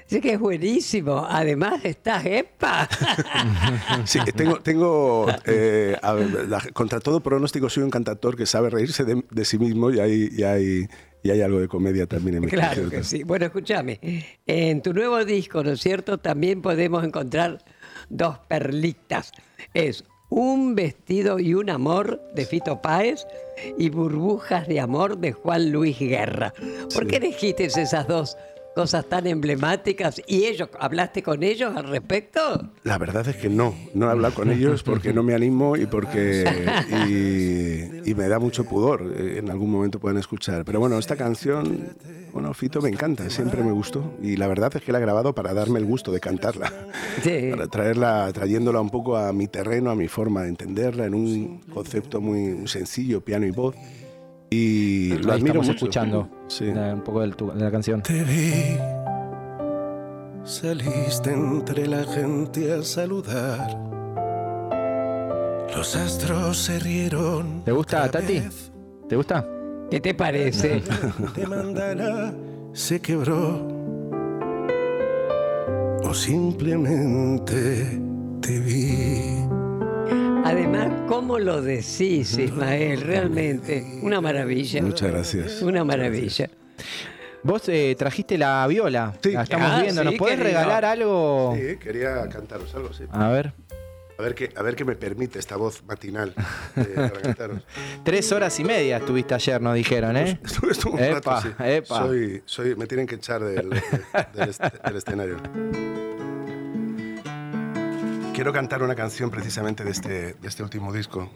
[0.07, 1.27] Así que es buenísimo.
[1.29, 2.89] Además estás EPA.
[4.05, 8.71] Sí, tengo, tengo eh, a ver, la- contra todo pronóstico, soy un cantautor que sabe
[8.71, 10.87] reírse de, de sí mismo y hay, y, hay,
[11.23, 12.91] y hay algo de comedia también en mi Claro concierto.
[12.97, 13.23] que sí.
[13.25, 14.01] Bueno, escúchame.
[14.47, 16.19] En tu nuevo disco, ¿no es cierto?
[16.19, 17.65] También podemos encontrar
[18.09, 19.33] dos perlitas.
[19.75, 23.27] Es Un vestido y un amor de Fito Páez
[23.79, 26.53] y Burbujas de amor de Juan Luis Guerra.
[26.93, 28.37] ¿Por qué elegiste esas dos
[28.77, 30.21] cosas tan emblemáticas?
[30.27, 32.41] ¿Y ellos, hablaste con ellos al respecto?
[32.85, 35.87] La verdad es que no, no he hablado con ellos porque no me animo y
[35.87, 36.45] porque
[37.11, 39.13] y, y me da mucho pudor.
[39.17, 40.65] eh, En algún momento pueden escuchar.
[40.67, 41.89] Pero bueno, esta canción,
[42.35, 45.35] bueno, Fito me encanta, siempre me gustó y la verdad es que la he grabado
[45.35, 46.71] para darme el gusto de cantarla,
[47.23, 47.49] Sí.
[47.51, 51.61] para traerla, trayéndola un poco a mi terreno, a mi forma de entenderla en un
[51.73, 53.75] concepto muy sencillo, piano y voz.
[54.51, 55.73] Y lo Ahí admiro estamos mucho.
[55.73, 56.67] escuchando Sí.
[56.67, 58.03] la- un poco del tu- de la canción.
[58.03, 58.77] Te vi,
[60.45, 63.77] saliste entre la gente a saludar.
[65.77, 67.63] Los astros se rieron.
[67.65, 68.43] ¿Te gusta, Tati?
[69.09, 69.47] ¿Te gusta?
[69.91, 70.83] ¿Qué te parece?
[71.37, 72.33] De mandala
[72.73, 73.67] se quebró.
[76.05, 78.01] O simplemente
[78.41, 79.46] te vi.
[80.47, 83.01] Además, ¿cómo lo decís, Ismael?
[83.01, 84.81] Realmente, una maravilla.
[84.81, 85.61] Muchas gracias.
[85.61, 86.49] Una maravilla.
[87.43, 90.05] Vos eh, trajiste la viola, la estamos Ah, viendo.
[90.05, 90.57] ¿Nos sí, podés querido.
[90.57, 91.53] regalar algo?
[91.57, 93.03] Sí, quería cantaros algo, sí.
[93.11, 93.55] A ver.
[94.19, 96.33] A ver qué, a ver qué me permite esta voz matinal
[96.77, 97.63] eh, para cantaros.
[98.05, 100.39] Tres horas y media estuviste ayer, nos dijeron, ¿eh?
[100.45, 101.49] Estuve, estuve un Epa, rato, sí.
[101.65, 101.99] epa.
[101.99, 105.39] Soy, soy, me tienen que echar del, del escenario.
[108.37, 111.31] Quiero cantar una canción precisamente de este, de este último disco.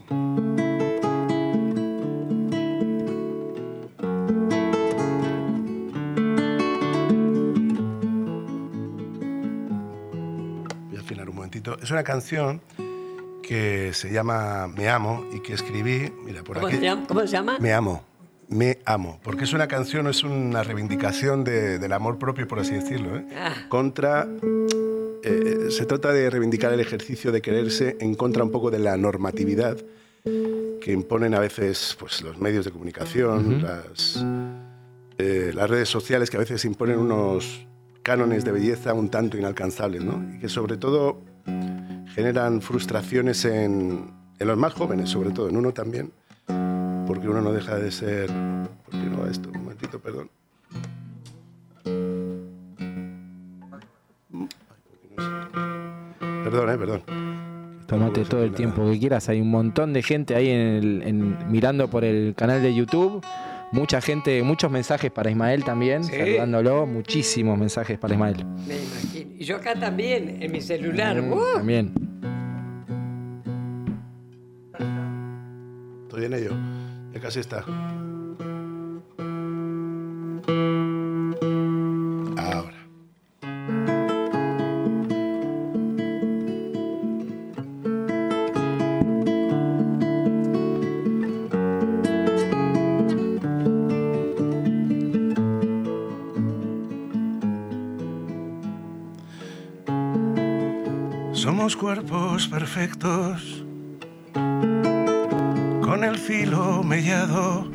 [10.89, 11.77] Voy a afinar un momentito.
[11.81, 12.61] Es una canción
[13.43, 16.77] que se llama Me Amo y que escribí, mira, por ¿Cómo aquí.
[16.77, 17.05] se llama?
[17.07, 17.57] ¿Cómo se llama?
[17.59, 18.03] Me amo,
[18.47, 22.73] me amo, porque es una canción, es una reivindicación de- del amor propio, por así
[22.73, 23.25] decirlo, ¿eh?
[23.37, 23.53] Ah.
[23.69, 24.27] contra...
[25.23, 28.97] eh, se trata de reivindicar el ejercicio de quererse en contra un poco de la
[28.97, 29.77] normatividad
[30.23, 34.23] que imponen a veces pues, los medios de comunicación, las,
[35.17, 37.65] eh, las redes sociales que a veces imponen unos
[38.03, 40.35] cánones de belleza un tanto inalcanzables, ¿no?
[40.35, 41.21] Y que sobre todo
[42.13, 46.11] generan frustraciones en, en los más jóvenes, sobre todo, en uno también,
[47.07, 48.27] porque uno no deja de ser...
[48.27, 49.49] ¿Por qué no va esto?
[49.49, 50.29] Un momentito, perdón.
[56.43, 57.01] Perdón, eh, perdón.
[57.87, 59.27] Tomate todo el tiempo que quieras.
[59.29, 63.21] Hay un montón de gente ahí en el- en- mirando por el canal de YouTube.
[63.73, 66.11] Mucha gente, muchos mensajes para Ismael también, Sí.
[66.17, 66.85] saludándolo.
[66.85, 68.45] Muchísimos mensajes para Ismael.
[68.67, 69.31] Me imagino.
[69.39, 71.21] Y yo acá también, en mi celular.
[71.21, 71.41] Mm, ¡Uh!
[71.55, 71.93] También.
[76.03, 76.51] Estoy en ello.
[77.13, 77.63] Ya casi está.
[102.47, 103.65] Perfectos
[104.33, 107.69] con el filo mellado.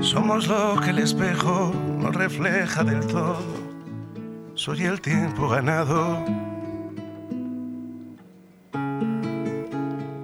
[0.00, 3.38] Somos lo que el espejo no refleja del todo.
[4.54, 6.24] Soy el tiempo ganado.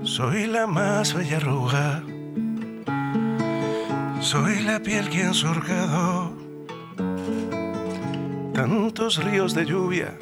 [0.02, 2.02] Soy la más bella arruga.
[4.20, 6.44] Soy la piel que surcado
[8.54, 10.16] tantos ríos de lluvia,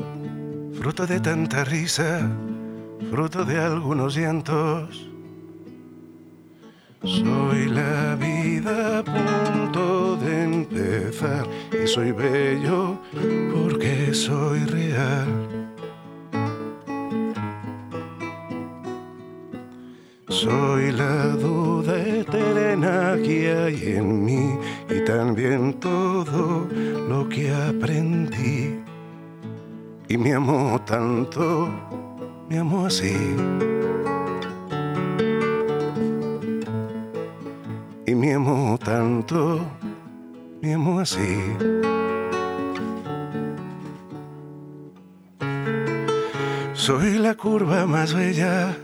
[0.83, 2.29] fruto de tanta risa,
[3.09, 5.09] fruto de algunos llantos.
[7.05, 12.99] Soy la vida a punto de empezar y soy bello
[13.55, 15.29] porque soy real.
[20.29, 24.59] Soy la duda eterna que hay en mí
[24.91, 26.67] y también todo
[27.09, 28.12] lo que aprendí.
[30.87, 31.69] Tanto,
[32.49, 33.15] me amó así.
[38.07, 39.61] Y me amó tanto,
[40.61, 41.41] me amó así.
[46.75, 48.77] Soy la curva más bella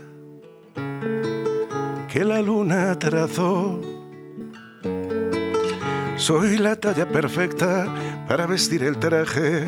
[2.07, 3.81] que la luna trazó.
[6.15, 7.93] Soy la talla perfecta
[8.27, 9.67] para vestir el traje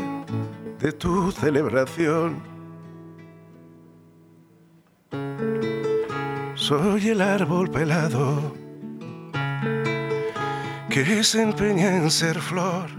[0.81, 2.41] de tu celebración.
[6.55, 8.55] Soy el árbol pelado
[10.89, 12.89] que se empeña en ser flor.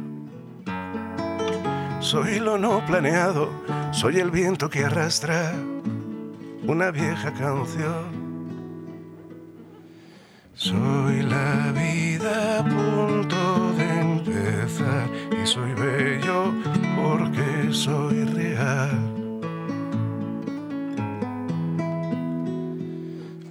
[2.01, 3.51] Soy lo no planeado,
[3.91, 5.53] soy el viento que arrastra
[6.67, 8.23] una vieja canción.
[10.55, 13.72] Soy la vida punto
[15.43, 16.53] y soy bello
[16.97, 18.91] porque soy real.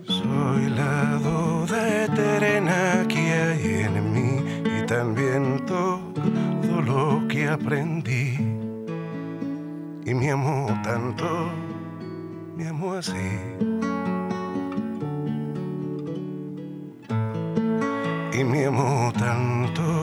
[0.07, 8.37] Soy la duda eterna que hay en mí y también todo lo que aprendí.
[10.05, 11.49] Y me amó tanto,
[12.55, 13.81] me amó así.
[18.41, 20.00] y me amó tanto,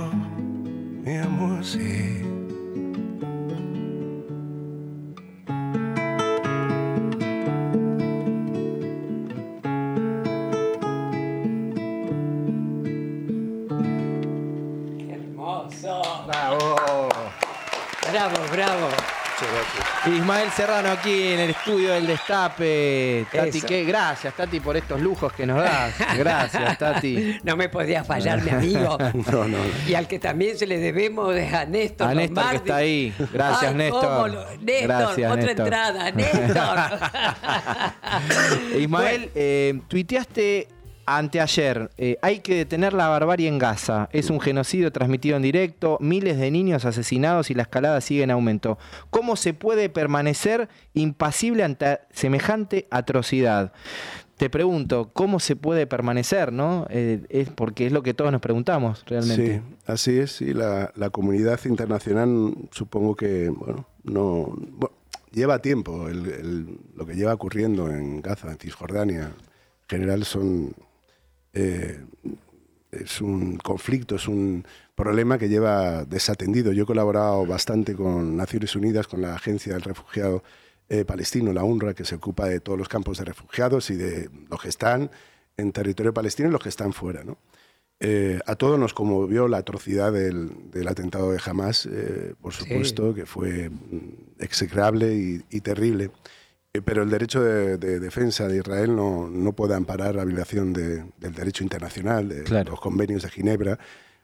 [1.59, 2.38] me
[20.17, 23.27] Ismael Serrano aquí en el estudio del Destape.
[23.33, 23.67] Tati, Eso.
[23.67, 25.95] qué gracias, Tati, por estos lujos que nos das.
[26.19, 27.39] Gracias, Tati.
[27.43, 28.97] No me podía fallar, mi amigo.
[29.31, 29.59] No, no.
[29.87, 32.09] Y al que también se le debemos es a Néstor.
[32.09, 33.13] A Néstor que está ahí.
[33.33, 34.31] Gracias, Ay, Néstor.
[34.31, 35.67] lo- Néstor, Gracias, otra Néstor.
[35.67, 36.11] entrada.
[36.13, 36.79] Néstor.
[38.81, 40.69] Ismael, eh, tuiteaste
[41.17, 44.09] anteayer, eh, hay que detener la barbarie en Gaza.
[44.13, 48.31] Es un genocidio transmitido en directo, miles de niños asesinados y la escalada sigue en
[48.31, 48.79] aumento.
[49.11, 53.73] ¿Cómo se puede permanecer impasible ante semejante atrocidad?
[54.37, 56.53] Te pregunto, ¿cómo se puede permanecer?
[56.53, 56.87] ¿no?
[56.91, 59.57] Eh, es porque es lo que todos nos preguntamos realmente.
[59.57, 60.41] Sí, así es.
[60.43, 64.55] Y la, comunidad internacional supongo que, bueno, no...
[65.33, 69.23] lleva tiempo el- lo que lleva ocurriendo en Gaza, en Cisjordania.
[69.25, 70.75] En general son...
[71.53, 72.05] eh,
[72.91, 76.73] es un conflicto, es un problema que lleva desatendido.
[76.73, 80.43] Yo he colaborado bastante con Naciones Unidas, con la Agencia del Refugiado
[80.89, 84.31] eh, Palestino, la UNRWA, que se ocupa de todos los campos de refugiados y de
[84.51, 85.11] los que están
[85.57, 87.25] en territorio palestino y los que están fuera.
[87.25, 87.37] ¿no?
[88.01, 93.13] Eh, a todos nos conmovió la atrocidad del, del atentado de Hamas, eh, por supuesto,
[93.13, 96.11] que fue mm, execrable y, y terrible.
[96.79, 100.73] Eh, pero el derecho de, de defensa de Israel no, no puede amparar la violación
[100.73, 102.71] de- del derecho internacional, de Claro.
[102.73, 103.79] los convenios de Ginebra,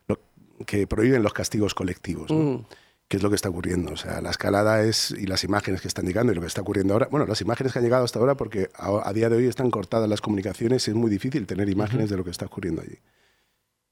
[0.09, 0.21] lo-
[0.67, 2.31] que prohíben los castigos colectivos.
[2.31, 2.37] ¿no?
[2.37, 2.67] Mm.
[3.07, 3.93] ¿Qué es lo que está ocurriendo?
[3.93, 6.63] O sea, la escalada es, y las imágenes que están llegando y lo que está
[6.63, 9.37] ocurriendo ahora, bueno, las imágenes que han llegado hasta ahora, porque a, a día de
[9.37, 12.47] hoy están cortadas las comunicaciones y es muy difícil tener imágenes de lo que está
[12.47, 12.99] ocurriendo allí.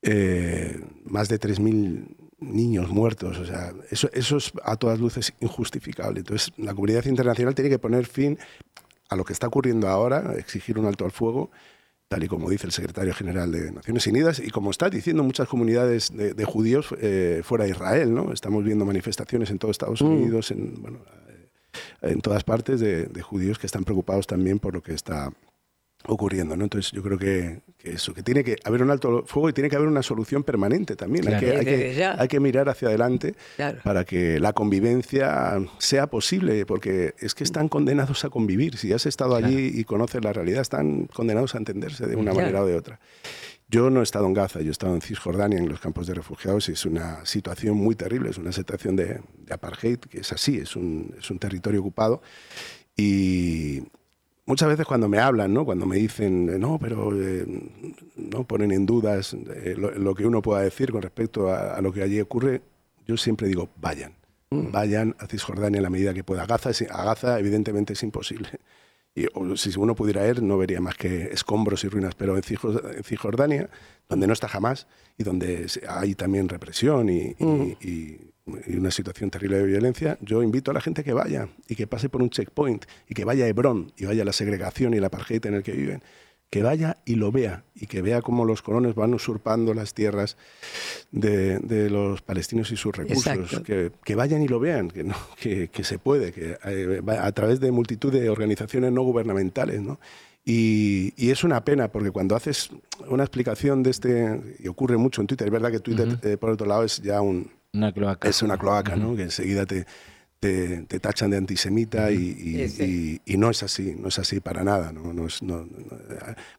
[0.05, 6.21] Eh, más de 3.000 niños muertos, o sea, eso, eso es a todas luces injustificable.
[6.21, 8.39] Entonces, la comunidad internacional tiene que poner fin
[9.09, 11.51] a lo que está ocurriendo ahora, exigir un alto al fuego,
[12.09, 15.49] tal y como dice el secretario general de Naciones Unidas y como está diciendo muchas
[15.49, 18.13] comunidades de, de judíos eh, fuera de Israel.
[18.13, 18.33] ¿no?
[18.33, 21.49] Estamos viendo manifestaciones en todo Estados Unidos, en, bueno, eh,
[22.03, 25.33] en todas partes de, de judíos que están preocupados también por lo que está
[26.07, 26.65] ocurriendo, ¿no?
[26.65, 29.69] Entonces yo creo que, que eso, que tiene que haber un alto fuego y tiene
[29.71, 31.27] que haber una solución permanente también.
[31.29, 31.61] Hay, Claro.
[31.61, 33.79] que, hay, que, hay que mirar hacia adelante Claro.
[33.85, 38.77] para que la convivencia sea posible, porque es que están condenados a convivir.
[38.77, 42.37] Si has estado allí y conoces la realidad, están condenados a entenderse de una Claro.
[42.47, 43.01] manera o de otra.
[43.69, 46.13] Yo no he estado en Gaza, yo he estado en Cisjordania, en los campos de
[46.13, 50.31] refugiados, y es una situación muy terrible, es una situación de, de apartheid, que es
[50.33, 52.21] así, es un, es un territorio ocupado.
[52.97, 53.83] Y
[54.47, 55.65] muchas veces cuando me hablan, ¿no?
[55.65, 57.45] cuando me dicen, eh, no, pero eh,
[58.17, 61.81] no ponen en dudas eh, lo, lo que uno pueda decir con respecto a, a
[61.81, 62.63] lo que allí ocurre,
[63.07, 64.15] yo siempre digo, vayan,
[64.51, 66.43] vayan a Cisjordania en la medida que pueda.
[66.43, 68.49] A Gaza, es- a Gaza evidentemente es imposible.
[69.15, 72.43] Y, o si uno pudiera ir, no vería más que escombros y ruinas, pero en
[72.43, 73.69] Cisjor- en Cisjordania,
[74.09, 74.87] donde no está jamás
[75.19, 78.32] y donde hay también represión y, y- y-
[78.67, 81.87] y una situación terrible de violencia, yo invito a la gente que vaya y que
[81.87, 84.97] pase por un checkpoint y que vaya a Hebrón y vaya a la segregación y
[84.97, 86.03] el apartheid en el que viven,
[86.51, 90.37] que vaya y lo vea y que vea cómo los colonos van usurpando las tierras
[91.13, 93.25] de, de los palestinos y sus recursos,
[93.63, 97.25] que, que vayan y lo vean, que, no, que, que se puede, que eh, va-
[97.25, 99.99] a través de multitud de organizaciones no gubernamentales, ¿no?
[100.45, 102.71] Y, y es una pena porque cuando haces
[103.09, 106.51] una explicación de este, y ocurre mucho en Twitter, es verdad que Twitter, eh, por
[106.51, 108.29] otro lado, es ya un, Una cloaca.
[108.29, 109.17] es una cloaca, ¿no?
[109.17, 109.87] Que enseguida te,
[110.41, 114.41] te, te tachan de antisemita y, y- y- y no es así, no es así
[114.41, 114.93] para nada.
[114.93, 115.15] ¿no?
[115.15, 115.97] No es- no- no-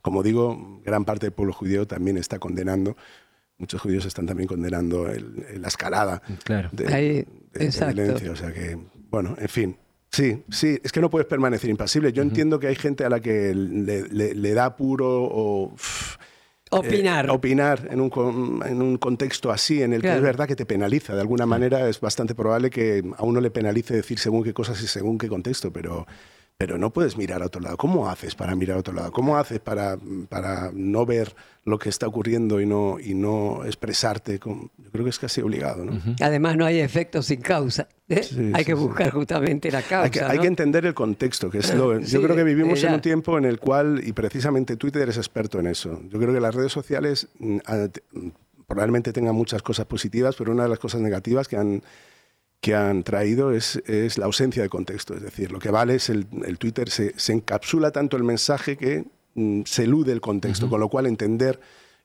[0.02, 2.98] como digo, gran parte del pueblo judío también está condenando,
[3.60, 6.70] muchos judíos están también condenando el- el- la escalada Claro.
[6.72, 8.32] de, Ahí, de- de violencia.
[8.32, 8.76] O sea que,
[9.12, 9.78] bueno, en fin.
[10.10, 12.12] Sí, sí, es que no puedes permanecer impasible.
[12.12, 15.74] Yo entiendo que hay gente a la que le, le- le da puro o...
[15.76, 16.18] pff,
[16.80, 17.26] Opinar.
[17.26, 20.56] eh, opinar en un, con- en un contexto así, en el que es verdad que
[20.56, 21.14] te penaliza.
[21.16, 24.82] De alguna manera es bastante probable que a uno le penalice decir según qué cosas
[24.82, 26.06] y según qué contexto, pero,
[26.58, 27.76] pero no puedes mirar a otro lado.
[27.78, 29.12] ¿Cómo haces para mirar a otro lado?
[29.12, 29.98] ¿Cómo haces para,
[30.30, 31.36] para no ver
[31.66, 34.40] lo que está ocurriendo y no, y no expresarte?
[34.40, 35.84] con- Yo creo que es casi obligado.
[35.84, 36.00] ¿no?
[36.22, 37.90] Además, no hay efecto sin causa.
[38.08, 38.24] ¿eh?
[38.24, 38.82] Sí, hay sí, que sí.
[38.82, 40.04] buscar justamente la causa.
[40.04, 40.42] Hay que, hay ¿no?
[40.44, 42.90] que entender el contexto, que es lo, Sí, yo creo que vivimos ya.
[42.90, 46.34] en un tiempo en el cual, y precisamente Twitter es experto en eso, yo creo
[46.34, 47.58] que las redes sociales mm,
[48.68, 51.84] probablemente tengan muchas cosas positivas, pero una de las cosas negativas que han,
[52.64, 55.14] que han traído es, es la ausencia de contexto.
[55.14, 58.78] Es decir, lo que vale es el, el Twitter, se, se encapsula tanto el mensaje
[58.78, 59.04] que
[59.36, 61.60] mm, se elude el contexto, con lo cual entender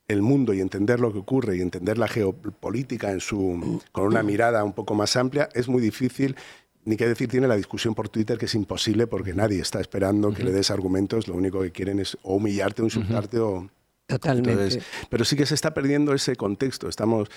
[0.09, 4.21] el mundo y entender lo que ocurre y entender la geopolítica en su, con una
[4.21, 6.35] mirada un poco más amplia es muy difícil.
[6.83, 10.33] Ni qué decir tiene la discusión por Twitter, que es imposible porque nadie está esperando
[10.33, 13.69] que le des argumentos, lo único que quieren es o humillarte o insultarte o...
[14.07, 14.51] Totalmente.
[14.51, 16.89] Entonces, pero sí que se está perdiendo ese contexto.
[16.89, 17.29] Estamos,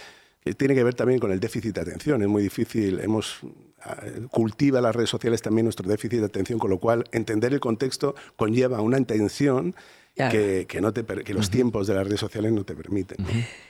[0.45, 2.23] que tiene que ver también con el déficit de atención.
[2.23, 3.41] Es muy difícil, hemos
[3.83, 3.97] ah,
[4.31, 8.15] cultiva las redes sociales también nuestro déficit de atención, con lo cual entender el contexto
[8.37, 9.75] conlleva una intención
[10.15, 10.33] Claro.
[10.33, 13.17] que, que no te, que los tiempos de las redes sociales no te permiten.
[13.21, 13.29] ¿no?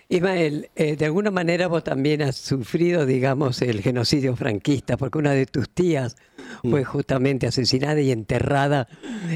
[0.09, 5.31] Ismael, eh, de alguna manera vos también has sufrido, digamos, el genocidio franquista, porque una
[5.35, 6.17] de tus tías
[6.63, 6.71] Mm.
[6.71, 8.89] fue justamente asesinada y enterrada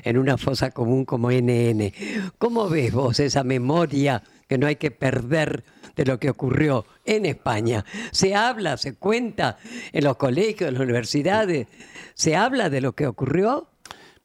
[0.05, 1.93] en una fosa común como NN.
[2.39, 5.64] ¿Cómo ves vos esa memoria que no hay que perder
[5.97, 7.84] de lo que ocurrió en España?
[8.12, 9.59] ¿Se habla, se cuenta
[9.92, 11.66] en los colegios, en las universidades?
[12.14, 13.68] ¿Se habla de lo que ocurrió?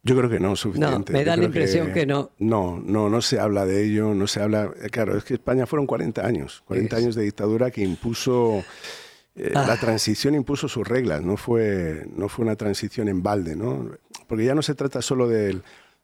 [0.03, 1.13] Yo creo que no, suficiente.
[1.13, 2.32] me Yo da la impresión que no.
[2.39, 4.72] No, no, no se habla de ello, no se habla...
[4.82, 7.03] eh, Claro, es que España fueron 40 años, 40 Es.
[7.03, 8.63] años de dictadura que impuso...
[9.36, 9.63] eh, Ah.
[9.67, 13.91] La transición impuso sus reglas, no fue, no fue una transición en balde, ¿no?
[14.28, 15.61] Porque ya no se trata solo del,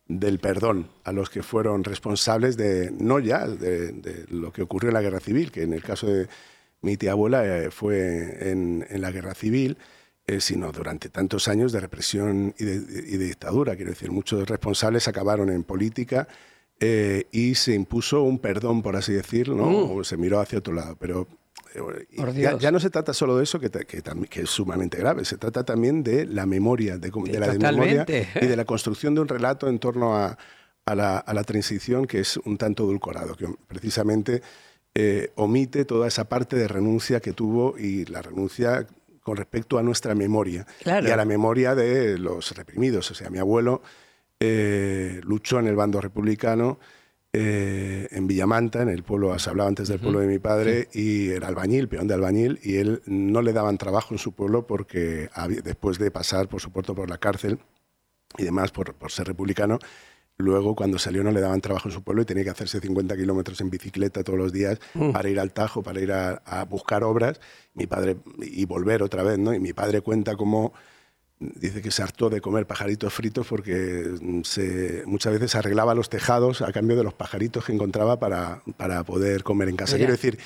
[0.07, 4.89] del perdón a los que fueron responsables de, no ya de, de lo que ocurrió
[4.89, 6.27] en la guerra civil, que en el caso de
[6.81, 9.77] mi tía abuela eh, fue en, en la guerra civil,
[10.25, 13.75] eh, sino durante tantos años de represión y de, y de dictadura.
[13.75, 16.27] Quiero decir, muchos responsables acabaron en política
[16.79, 19.69] eh, y se impuso un perdón, por así decirlo, ¿no?
[19.69, 19.97] Mm.
[19.97, 20.95] o se miró hacia otro lado.
[20.99, 21.27] Pero
[22.11, 22.61] ya, Dios.
[22.61, 26.03] ya no se trata solo de eso, que, que, es sumamente grave, se trata también
[26.03, 27.09] de la memoria, de,
[27.39, 28.05] la memoria
[28.41, 30.37] y de la construcción de un relato en torno a,
[30.85, 34.41] a la, a la transición que es un tanto edulcorado, que precisamente
[34.95, 38.87] eh, omite toda esa parte de renuncia que tuvo y la renuncia
[39.21, 41.07] con respecto a nuestra memoria Claro.
[41.07, 43.11] y a la memoria de los reprimidos.
[43.11, 43.81] O sea, mi abuelo
[44.39, 46.79] eh, luchó en el bando republicano
[47.39, 51.29] eh, en Villamanta, en el pueblo, se hablaba antes del pueblo de mi padre, y
[51.29, 55.29] era albañil, peón de albañil, y él no le daban trabajo en su pueblo porque
[55.33, 57.59] había- después de pasar, por supuesto, por la cárcel
[58.37, 59.77] y demás, por, por ser republicano,
[60.39, 63.15] luego cuando salió no le daban trabajo en su pueblo y tenía que hacerse 50
[63.15, 65.11] kilómetros en bicicleta todos los días Mm.
[65.11, 67.39] para ir al Tajo, para ir a, a buscar obras,
[67.73, 69.53] mi padre, y volver otra vez, ¿no?
[69.53, 70.73] Y mi padre cuenta cómo
[71.39, 76.09] dice que se hartó de comer pajaritos fritos porque mm, se, muchas veces arreglaba los
[76.09, 79.93] tejados a cambio de los pajaritos que encontraba para, para poder comer en casa.
[79.93, 80.07] Mira.
[80.07, 80.39] Quiero decir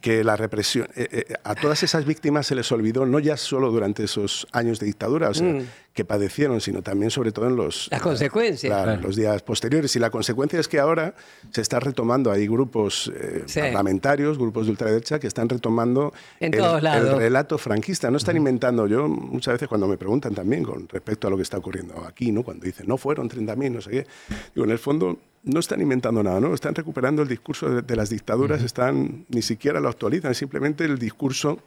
[0.00, 3.70] que la represión, eh, eh, a todas esas víctimas se les olvidó, no ya solo
[3.70, 5.62] durante esos años de dictadura o sea, Mm.
[5.94, 8.70] que padecieron, sino también sobre todo en los, Las consecuencias.
[8.70, 9.02] Claro, Claro.
[9.02, 9.96] los días posteriores.
[9.96, 11.14] Y la consecuencia es que ahora
[11.50, 13.60] se está retomando, hay grupos eh, Sí.
[13.60, 17.10] parlamentarios, grupos de ultraderecha, que están retomando En el, todos lados.
[17.10, 18.10] el relato franquista.
[18.10, 21.42] No están inventando, yo muchas veces cuando me preguntan también con respecto a lo que
[21.42, 22.42] está ocurriendo aquí, ¿no?
[22.44, 24.06] cuando dicen, no fueron 30.000, no sé qué,
[24.54, 26.52] digo, en el fondo no están inventando nada, ¿no?
[26.54, 30.98] están recuperando el discurso de, de las dictaduras, están ni siquiera lo actualizan, simplemente el
[30.98, 31.58] discurso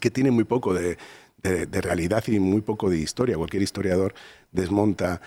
[0.00, 0.98] que tiene muy poco de,
[1.42, 3.36] de- de realidad y muy poco de historia.
[3.36, 4.14] Cualquier historiador
[4.52, 5.20] desmonta,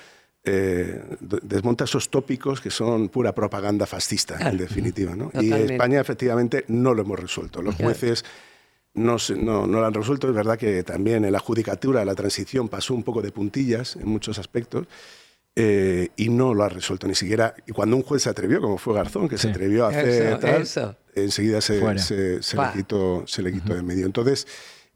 [0.44, 5.16] eh, desmonta esos tópicos que son pura propaganda fascista, en definitiva.
[5.16, 5.32] ¿no?
[5.42, 5.52] Y.
[5.74, 7.62] España, efectivamente, no lo hemos resuelto.
[7.62, 8.26] Los jueces
[8.94, 10.28] no, no, no lo han resuelto.
[10.30, 14.08] Es verdad que también en la judicatura la transición pasó un poco de puntillas en
[14.08, 14.88] muchos aspectos.
[15.56, 17.54] Eh, y no lo ha resuelto ni siquiera.
[17.68, 20.40] Y cuando un juez se atrevió, como fue Garzón, que se atrevió a hacer Eso,
[20.40, 20.96] tal, eso.
[21.16, 22.40] enseguida se, le
[22.74, 24.06] quitó, se le quitó de medio.
[24.06, 24.48] Entonces,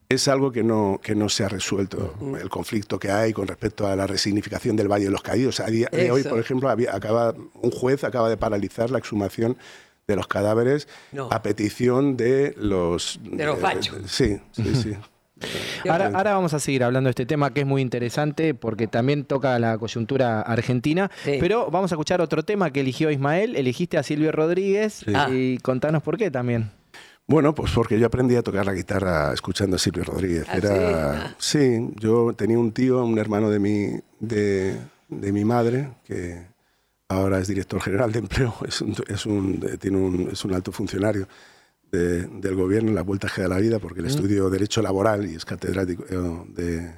[0.10, 2.14] es algo que no, que no se ha resuelto.
[2.40, 5.60] El conflicto que hay con respecto a la resignificación del Valle de los Caídos.
[5.60, 9.58] A día de hoy, por ejemplo, había- acaba, un juez acaba de paralizar la exhumación
[10.08, 11.30] de los cadáveres No.
[11.32, 13.20] a petición de los...
[13.24, 13.98] De los fachos.
[14.06, 14.94] sí, sí, sí.
[15.90, 19.26] Ahora, ahora vamos a seguir hablando de este tema que es muy interesante porque también
[19.26, 21.10] toca la coyuntura argentina.
[21.24, 21.38] Sí.
[21.40, 23.56] Pero vamos a escuchar otro tema que eligió Ismael.
[23.56, 26.72] Elegiste a Silvio Rodríguez y contanos por qué también.
[27.26, 30.46] Bueno, pues porque yo aprendí a tocar la guitarra escuchando a Silvio Rodríguez.
[30.50, 31.90] ¿Ah, Era, sí?
[31.96, 34.78] yo tenía un tío, un hermano de mi, de,
[35.08, 36.46] de mi madre, que
[37.08, 40.72] ahora es director general de empleo, es un, es un, tiene un, es un alto
[40.74, 41.28] funcionario
[41.94, 45.36] de- del gobierno en la vuelta da la vida, porque él estudió Derecho Laboral y
[45.36, 46.92] es catedrático eh, de,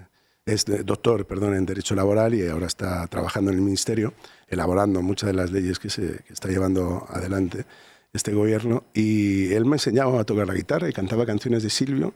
[0.46, 4.14] es de- doctor, perdón, en Derecho Laboral y ahora está trabajando en el Ministerio,
[4.48, 7.66] elaborando muchas de las leyes que, se, que está llevando adelante
[8.14, 8.86] este gobierno.
[8.94, 12.14] Y él me enseñaba a tocar la guitarra y cantaba canciones de Silvio.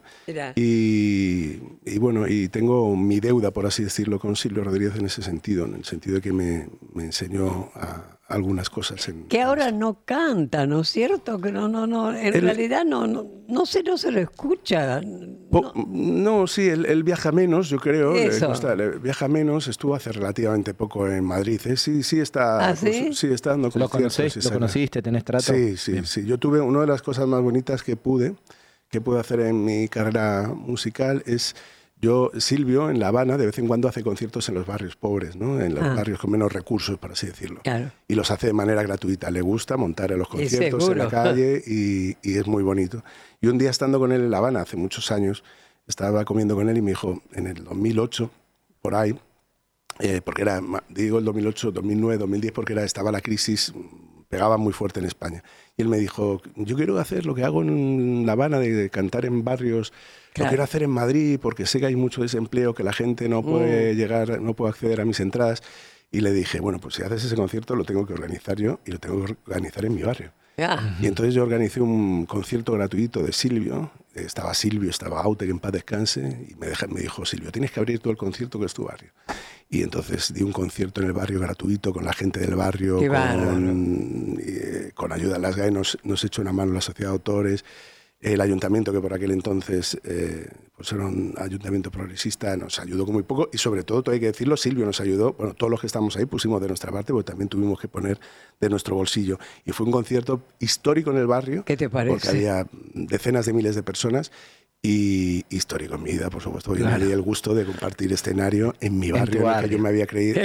[0.55, 5.21] Y, y bueno, y tengo mi deuda, por así decirlo, con Silvio Rodríguez en ese
[5.21, 9.71] sentido, en el sentido de que me, me enseñó a- algunas cosas en, Que ahora
[9.71, 11.41] no canta, ¿no es cierto?
[11.41, 12.11] Que no, no, no.
[12.15, 15.01] En Él- realidad no, no, no sé, no se lo escucha.
[15.51, 18.13] Po- no, sí, él, él viaja menos, yo creo.
[18.13, 21.59] le consta, le- viaja menos, estuvo hace relativamente poco en Madrid.
[21.65, 21.75] ¿eh?
[21.75, 23.09] Sí, sí está, ¿Ah, sí?
[23.13, 25.01] sí está dando ¿Lo, conciertos, conocés- sí ¿Lo conociste?
[25.01, 25.51] ¿Tenés trato?
[25.51, 26.25] Sí, sí, sí.
[26.25, 28.35] Yo tuve una de las cosas más bonitas que pude,
[28.91, 31.55] que pude hacer en mi carrera musical es
[32.01, 35.35] yo, Silvio, en La Habana, de vez en cuando hace conciertos en los barrios pobres,
[35.35, 35.59] ¿no?
[35.59, 35.95] En los Ah.
[35.95, 37.59] barrios con menos recursos, por así decirlo.
[37.63, 37.91] Claro.
[38.07, 39.29] Y los hace de manera gratuita.
[39.31, 43.03] Le gusta montar en los conciertos en la calle y, y es muy bonito.
[43.41, 45.43] Y un día estando con él en La Habana, hace muchos años,
[45.87, 48.29] estaba comiendo con él y me dijo, en el 2008,
[48.81, 49.13] por ahí,
[49.99, 53.73] eh, porque era, digo el 2008, 2009, 2010, porque era, estaba la crisis,
[54.29, 55.43] pegaba muy fuerte en España.
[55.75, 58.89] Y él me dijo, yo quiero hacer lo que hago en La Habana, de, de
[58.89, 59.91] cantar en barrios,
[60.33, 60.47] Claro.
[60.47, 63.41] lo quiero hacer en Madrid, porque sé que hay mucho desempleo, que la gente no
[63.43, 63.97] puede Mm.
[63.97, 65.61] llegar, no puede acceder a mis entradas.
[66.11, 68.91] Y le dije, bueno, pues si haces ese concierto lo tengo que organizar yo y
[68.91, 70.31] lo tengo que organizar en mi barrio.
[70.57, 73.91] Ah, Y entonces yo organicé un concierto gratuito de Silvio.
[74.13, 76.47] Estaba Silvio, estaba Aute, que en paz descanse.
[76.49, 78.83] Y me, deja- me dijo, Silvio, tienes que abrir todo el concierto que es tu
[78.83, 79.11] barrio.
[79.69, 84.37] Y entonces di un concierto en el barrio gratuito con la gente del barrio, con,
[84.41, 85.71] eh, con ayuda de las GAE.
[85.71, 87.63] Nos, nos echó una mano la sociedad de autores.
[88.21, 90.49] El ayuntamiento, que por aquel entonces eh,
[90.79, 93.49] pues era un ayuntamiento progresista, nos ayudó con muy poco.
[93.51, 95.33] Y sobre todo, todo hay que decirlo, Silvio nos ayudó.
[95.33, 98.17] Bueno, todos los que estamos ahí pusimos de nuestra parte, porque también tuvimos que poner
[98.61, 99.39] de nuestro bolsillo.
[99.65, 101.65] Y fue un concierto histórico en el barrio.
[101.65, 102.13] ¿Qué te parece?
[102.13, 104.31] Porque había decenas de miles de personas.
[104.81, 106.73] Y histórico en mi vida, por supuesto.
[106.73, 109.69] Yo me di el gusto de compartir escenario en mi En barrio, en el que
[109.75, 110.39] yo me había creído.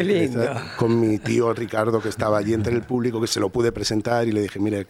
[0.76, 4.26] Con mi tío Ricardo, que estaba allí entre el público, que se lo pude presentar
[4.26, 4.84] y le dije, mira,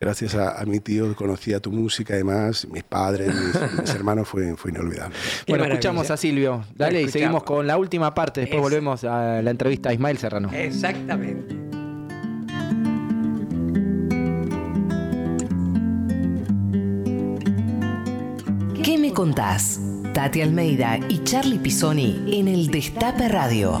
[0.00, 4.56] gracias a, a mi tío conocía tu música, además, mis padres, mis, mis hermanos, fue,
[4.56, 5.14] fue inolvidable.
[5.44, 5.74] Qué Bueno, maravilla.
[5.74, 6.64] escuchamos a Silvio.
[6.74, 8.40] Dale, y seguimos con la última parte.
[8.40, 10.50] Después Es- volvemos a la entrevista a Ismael Serrano.
[10.52, 11.54] exactamente.
[18.82, 19.78] ¿Qué me contás?
[20.14, 23.80] Tati Almeida y Charlie Pisoni en el Destape Radio.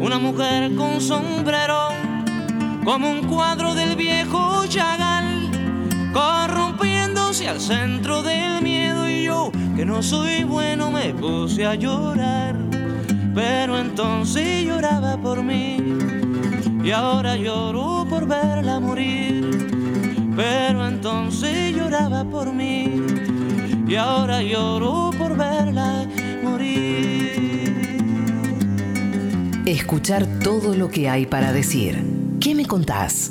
[0.00, 1.90] Una mujer con sombrero,
[2.84, 5.50] como un cuadro del viejo Chagall,
[6.14, 12.56] corrompiéndose al centro del miedo y yo, que no soy bueno, me puse a llorar.
[13.34, 15.76] Pero entonces lloraba por mí
[16.82, 19.68] y ahora lloro por verla morir.
[20.34, 23.04] Pero entonces lloraba por mí
[23.86, 26.06] y ahora lloro por verla
[29.70, 32.04] Escuchar todo lo que hay para decir.
[32.40, 33.30] ¿Qué me contás?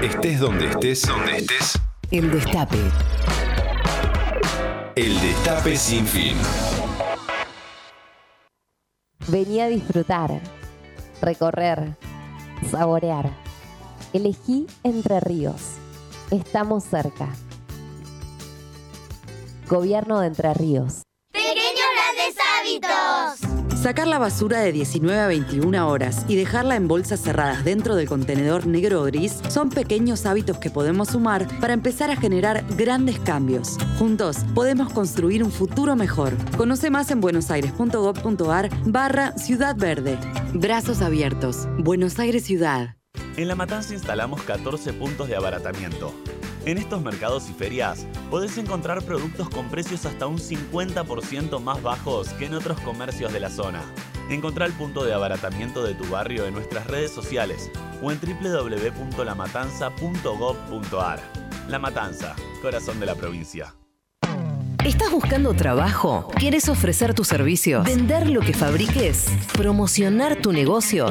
[0.00, 1.76] Estés donde estés, donde estés.
[2.12, 2.78] El Destape.
[4.94, 6.36] El Destape sin fin.
[9.26, 10.40] Vení a disfrutar,
[11.20, 11.96] recorrer,
[12.70, 13.28] saborear.
[14.12, 15.72] Elegí Entre Ríos.
[16.30, 17.34] Estamos cerca.
[19.66, 21.02] Gobierno de Entre Ríos.
[21.32, 23.47] Pequeños grandes hábitos.
[23.82, 28.08] Sacar la basura de 19 a 21 horas y dejarla en bolsas cerradas dentro del
[28.08, 33.20] contenedor negro o gris son pequeños hábitos que podemos sumar para empezar a generar grandes
[33.20, 33.76] cambios.
[33.96, 36.32] Juntos podemos construir un futuro mejor.
[36.56, 40.18] Conoce más en buenosaires.gov.ar barra Ciudad Verde.
[40.54, 41.68] Brazos abiertos.
[41.78, 42.96] Buenos Aires Ciudad.
[43.36, 46.12] En La Matanza instalamos 14 puntos de abaratamiento.
[46.68, 52.28] En estos mercados y ferias podés encontrar productos con precios hasta un 50% más bajos
[52.34, 53.82] que en otros comercios de la zona.
[54.28, 57.70] Encontrá el punto de abaratamiento de tu barrio en nuestras redes sociales
[58.02, 61.20] o en www.lamatanza.gov.ar.
[61.70, 63.74] La Matanza, corazón de la provincia.
[64.84, 66.28] ¿Estás buscando trabajo?
[66.36, 67.86] ¿Quieres ofrecer tus servicios?
[67.86, 69.28] ¿Vender lo que fabriques?
[69.54, 71.08] ¿Promocionar tu negocio?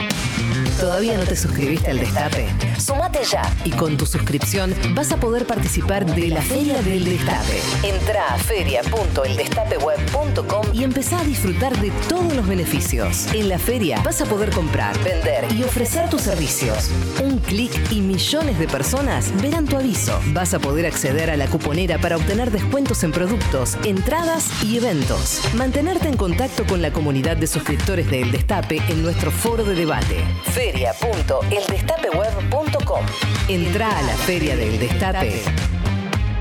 [0.79, 2.45] ¿Todavía no te suscribiste al Destape?
[2.77, 7.59] Sumate ya y con tu suscripción vas a poder participar de la Feria del Destape.
[7.81, 13.25] Entra a feria.eldestapeweb.com y empezá a disfrutar de todos los beneficios.
[13.33, 16.91] En la feria vas a poder comprar, vender y ofrecer tus servicios.
[17.23, 20.21] Un clic y millones de personas verán tu aviso.
[20.27, 25.41] Vas a poder acceder a la cuponera para obtener descuentos en productos, entradas y eventos.
[25.55, 29.73] Mantenerte en contacto con la comunidad de suscriptores de El Destape en nuestro foro de
[29.73, 30.23] debate.
[30.67, 33.05] Feria.eldestapeweb.com
[33.47, 35.41] Entra a la Feria del Destape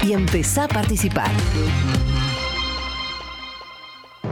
[0.02, 1.30] y empezá a participar.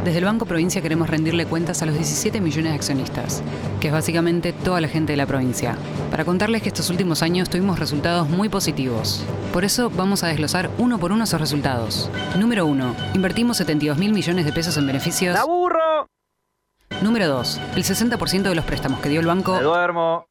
[0.05, 3.45] Desde el Banco Provincia queremos rendirle cuentas a los 17 millones de accionistas,
[3.81, 5.79] que es básicamente toda la gente de la provincia,
[6.11, 9.25] para contarles que estos últimos años tuvimos resultados muy positivos.
[9.53, 12.11] Por eso vamos a desglosar uno por uno esos resultados.
[12.37, 12.97] Número 1.
[13.15, 15.39] Invertimos 72 mil millones de pesos en beneficios.
[15.39, 16.09] ¡Aburro!
[17.03, 17.61] Número 2.
[17.77, 19.55] El 60% de los préstamos que dio el banco...
[19.55, 20.27] Me duermo.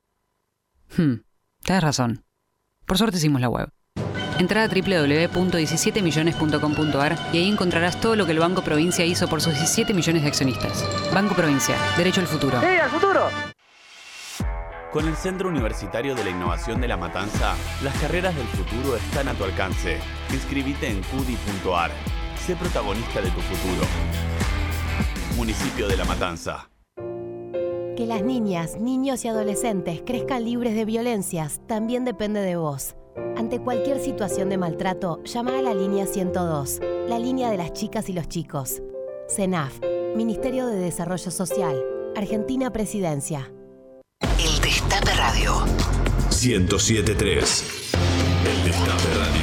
[0.97, 1.15] Hmm,
[1.63, 2.23] tienes razón.
[2.85, 3.69] Por suerte hicimos la web.
[4.39, 9.53] Entra a www.17millones.com.ar y ahí encontrarás todo lo que el Banco Provincia hizo por sus
[9.53, 10.83] 17 millones de accionistas.
[11.13, 12.59] Banco Provincia, derecho al futuro.
[12.59, 13.29] ¡Sí, al futuro!
[14.91, 17.53] Con el Centro Universitario de la Innovación de La Matanza,
[17.83, 19.99] las carreras del futuro están a tu alcance.
[20.31, 21.91] Inscribite en cudi.ar.
[22.45, 23.85] Sé protagonista de tu futuro.
[25.35, 26.69] Municipio de La Matanza.
[26.95, 32.95] Que las niñas, niños y adolescentes crezcan libres de violencias también depende de vos.
[33.37, 38.09] Ante cualquier situación de maltrato, llama a la línea 102, la línea de las chicas
[38.09, 38.81] y los chicos.
[39.29, 39.79] CENAF,
[40.15, 41.83] Ministerio de Desarrollo Social,
[42.15, 43.51] Argentina Presidencia.
[44.21, 45.65] El Destape Radio.
[46.29, 47.91] 1073.
[48.45, 49.42] El Destape Radio.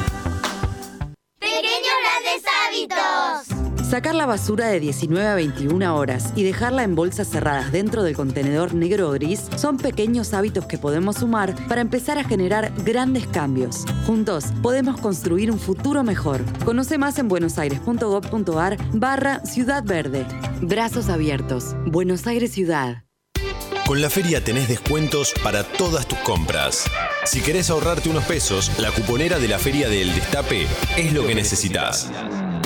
[3.91, 8.15] Sacar la basura de 19 a 21 horas y dejarla en bolsas cerradas dentro del
[8.15, 13.27] contenedor negro o gris son pequeños hábitos que podemos sumar para empezar a generar grandes
[13.27, 13.83] cambios.
[14.07, 16.39] Juntos podemos construir un futuro mejor.
[16.63, 20.25] Conoce más en buenosaires.gov.ar barra Ciudad Verde.
[20.61, 21.75] Brazos abiertos.
[21.85, 23.03] Buenos Aires Ciudad.
[23.85, 26.85] Con la feria tenés descuentos para todas tus compras.
[27.25, 30.65] Si querés ahorrarte unos pesos, la cuponera de la Feria del Destape
[30.95, 32.09] es lo que necesitas.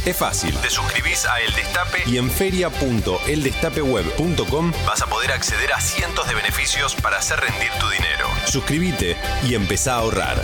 [0.06, 5.82] Es fácil, te suscribís a El Destape y en feria.eldestapeweb.com vas a poder acceder a
[5.82, 8.28] cientos de beneficios para hacer rendir tu dinero.
[8.45, 9.18] Suscríbete
[9.49, 10.39] y empezá a ahorrar.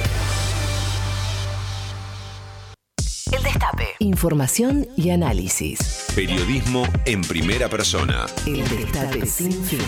[3.32, 3.90] El Destape.
[4.00, 6.08] Información y análisis.
[6.16, 8.26] Periodismo en primera persona.
[8.48, 9.86] El Destape sin fin.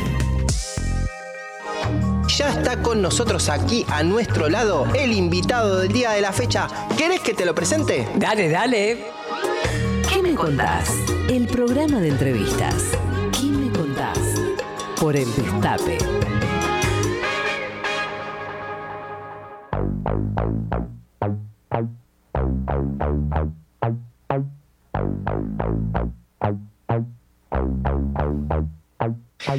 [2.28, 6.68] Ya está con nosotros aquí a nuestro lado el invitado del día de la fecha.
[6.96, 8.08] ¿Querés que te lo presente?
[8.16, 9.23] Dale, dale.
[10.24, 11.04] ¿Qué me contás?
[11.30, 12.98] El programa de entrevistas.
[13.34, 14.18] ¿Qué me contás?
[14.98, 15.98] Por el Destape.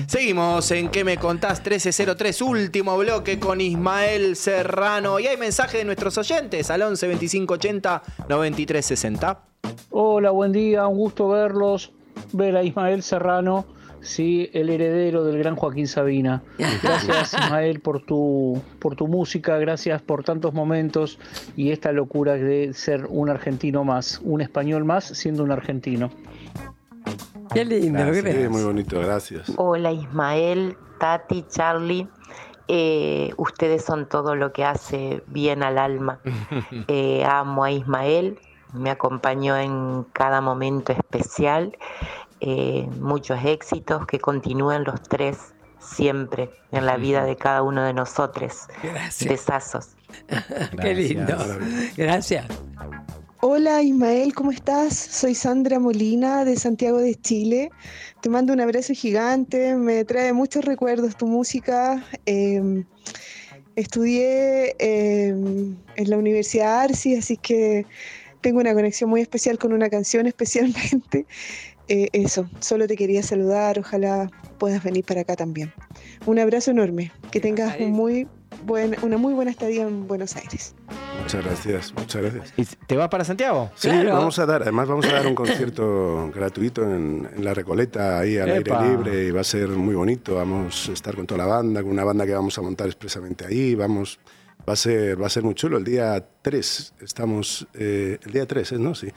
[0.07, 1.59] Seguimos en ¿Qué me contás?
[1.59, 5.21] 1303, último bloque con Ismael Serrano.
[5.21, 9.41] Y hay mensaje de nuestros oyentes al 11 25 80 93 60.
[9.91, 11.93] Hola, buen día, un gusto verlos.
[12.33, 13.67] Ver a Ismael Serrano,
[14.01, 16.43] sí, el heredero del gran Joaquín Sabina.
[16.83, 21.19] Gracias, Ismael, por tu, por tu música, gracias por tantos momentos
[21.57, 26.11] y esta locura de ser un argentino más, un español más siendo un argentino.
[27.53, 28.35] Qué lindo, Gracias.
[28.35, 29.53] Sí, muy bonito, gracias.
[29.57, 32.09] Hola Ismael, Tati, Charlie.
[32.67, 36.21] Eh, ustedes son todo lo que hace bien al alma.
[36.89, 38.39] Eh, amo a Ismael,
[38.73, 41.77] me acompañó en cada momento especial.
[42.41, 47.93] Eh, muchos éxitos, que continúen los tres siempre en la vida de cada uno de
[47.93, 48.69] nosotros.
[48.83, 49.31] Gracias.
[49.31, 49.97] Besazos.
[50.81, 51.37] Qué lindo.
[51.97, 52.47] Gracias.
[53.47, 54.95] Hola Ismael, ¿cómo estás?
[54.97, 57.71] Soy Sandra Molina de Santiago de Chile.
[58.23, 62.03] Te mando un abrazo gigante, me trae muchos recuerdos tu música.
[62.25, 62.87] Eh,
[63.77, 67.85] estudié eh, en la Universidad Arci, así que
[68.41, 71.27] tengo una conexión muy especial con una canción especialmente.
[71.89, 75.71] Eh, eso, solo te quería saludar, ojalá puedas venir para acá también.
[76.27, 78.27] Un abrazo enorme, que tengas un muy
[78.65, 80.75] buen, una muy buena estadía en Buenos Aires.
[81.21, 82.55] Muchas gracias, muchas gracias.
[82.57, 83.71] ¿Y ¿Te vas para Santiago?
[83.75, 88.19] Sí, vamos a dar, además vamos a dar un concierto gratuito en, en La Recoleta,
[88.21, 88.83] ahí al Epa.
[88.83, 90.35] aire libre, y va a ser muy bonito.
[90.35, 93.45] Vamos a estar con toda la banda, con una banda que vamos a montar expresamente
[93.47, 93.75] ahí.
[93.75, 94.19] Vamos,
[94.67, 95.77] va a ser, va a ser muy chulo.
[95.77, 98.79] El día 3 estamos, eh, el día 3, ¿eh?
[98.79, 98.95] ¿no?
[98.95, 99.09] Sí.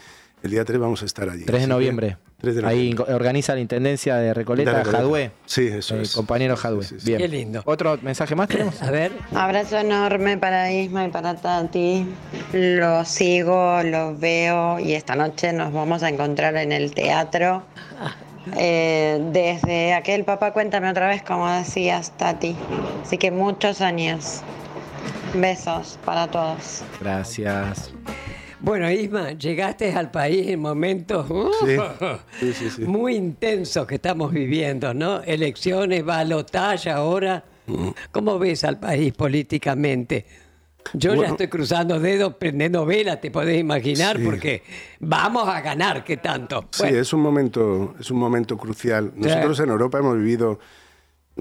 [0.44, 1.46] El día 3 vamos a estar allí.
[1.46, 2.18] 3 de noviembre.
[2.42, 3.16] 3 de Ahí noviembre.
[3.16, 4.98] organiza la Intendencia de Recoleta, De Recoleta.
[5.00, 5.32] Jadue.
[5.48, 6.14] Sí, eso El es.
[6.14, 6.86] compañero Jadue.
[7.04, 7.18] Bien.
[7.18, 7.64] Qué lindo.
[7.66, 8.82] ¿Otro mensaje más tenemos?
[8.84, 9.12] A ver.
[9.34, 12.06] Abrazo enorme para Isma y para Tati.
[12.54, 17.64] Los sigo, los veo y esta noche nos vamos a encontrar en el teatro.
[18.56, 22.56] Eh, desde aquel papá, cuéntame otra vez, como decías, Tati.
[23.04, 24.42] Así que muchos años.
[25.34, 26.84] Besos para todos.
[27.02, 27.92] Gracias.
[28.60, 31.51] Bueno, Isma, llegaste al país en momentos uh,
[32.39, 32.82] Sí, sí, sí.
[32.86, 35.22] muy intensos que estamos viviendo, ¿no?
[35.22, 37.43] Elecciones, balotaje ahora.
[38.12, 40.26] ¿Cómo ves al país políticamente?
[40.93, 44.64] Yo ya estoy cruzando dedos, prendiendo velas, te podés imaginar, porque
[44.99, 46.70] vamos a ganar, ¿qué tanto?
[46.72, 49.12] Sí, es un momento, es un momento crucial.
[49.16, 50.60] Nosotros en Europa hemos vivido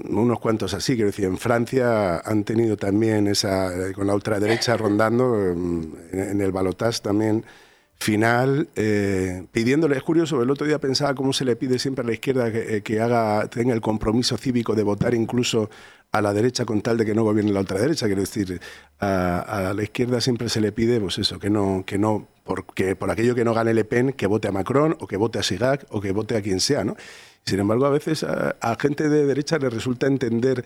[0.09, 5.53] unos cuantos así, quiero decir, en Francia han tenido también esa, con la ultraderecha rondando,
[5.55, 7.43] mm, en, en el balotage también
[7.99, 12.07] final, eh, pidiéndole, es curioso, el otro día pensaba cómo se le pide siempre a
[12.07, 15.69] la izquierda que, eh, que haga, tenga el compromiso cívico de votar incluso
[16.11, 18.61] a la derecha con tal de que no gobierne la ultraderecha, quiero decir,
[18.99, 22.95] a, a la izquierda siempre se le pide, pues eso, que no, que no, porque
[22.95, 25.41] por aquello que no gane Le Pen, que vote a Macron o que vote a
[25.41, 26.95] Chirac o que vote a quien sea, ¿no?
[27.47, 30.63] Sin embargo, a veces a, a gente de derecha le resulta entender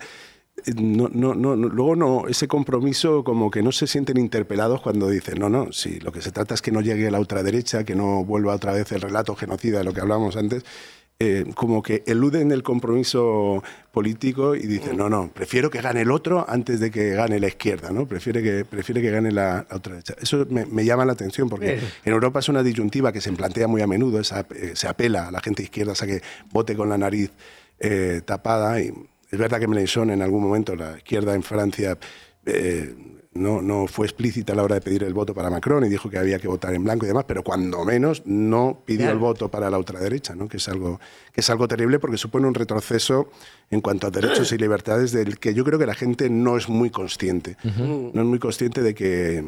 [0.66, 5.08] eh, no, no, no, luego no, ese compromiso como que no se sienten interpelados cuando
[5.08, 7.94] dicen, no, no, si lo que se trata es que no llegue la ultraderecha, que
[7.94, 10.64] no vuelva otra vez el relato genocida de lo que hablábamos antes,
[11.24, 13.62] eh, como que eluden el compromiso
[13.92, 17.46] político y dicen, no, no, prefiero que gane el otro antes de que gane la
[17.48, 18.06] izquierda, ¿no?
[18.06, 20.14] Prefiere que, prefiere que gane la, la ultraderecha.
[20.20, 21.80] Eso me, me llama la atención porque Bien.
[22.04, 25.28] en Europa es una disyuntiva que se plantea muy a menudo, esa- eh, se apela
[25.28, 27.30] a la gente izquierda a que vote con la nariz
[27.78, 28.80] eh, tapada.
[28.80, 28.92] Y
[29.30, 31.96] es verdad que Mélenchon en algún momento, la izquierda en Francia,
[32.46, 32.94] eh,
[33.34, 36.10] no, no fue explícita a la hora de pedir el voto para Macron y dijo
[36.10, 39.12] que había que votar en blanco y demás, pero cuando menos no pidió Claro.
[39.14, 40.48] el voto para la ultraderecha, ¿no?
[40.48, 41.00] que, es algo,
[41.32, 43.30] que es algo terrible porque supone un retroceso
[43.70, 46.68] en cuanto a derechos y libertades del que yo creo que la gente no es
[46.68, 47.56] muy consciente.
[47.64, 49.42] No es muy consciente de que,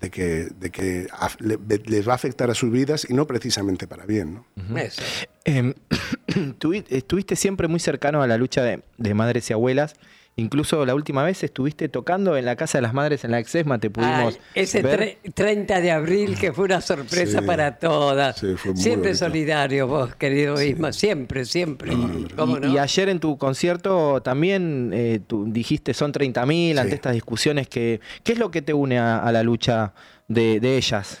[0.00, 1.06] de que, de que
[1.86, 4.34] les va a afectar a sus vidas y no precisamente para bien.
[4.34, 4.44] ¿no?
[5.44, 5.74] Em,
[6.58, 9.94] tuvi- estuviste siempre muy cercano a la lucha de, de madres y abuelas.
[10.38, 13.78] Incluso la última vez estuviste tocando en la Casa de las Madres en la Exesma,
[13.80, 15.18] te pudimos Ay, ese ver.
[15.24, 17.44] tre- 30 de abril que fue una sorpresa Sí.
[17.46, 18.38] para todas.
[18.38, 19.26] Sí, fue muy siempre bonito.
[19.26, 21.92] solidario vos, querido Isma, siempre, siempre.
[22.36, 22.72] ¿Cómo Y, no?
[22.72, 27.66] y ayer en tu concierto también eh, tú dijiste son 30.000 ante estas discusiones.
[27.68, 29.92] Que, ¿Qué es lo que te une a, a la lucha
[30.28, 31.20] de, de ellas?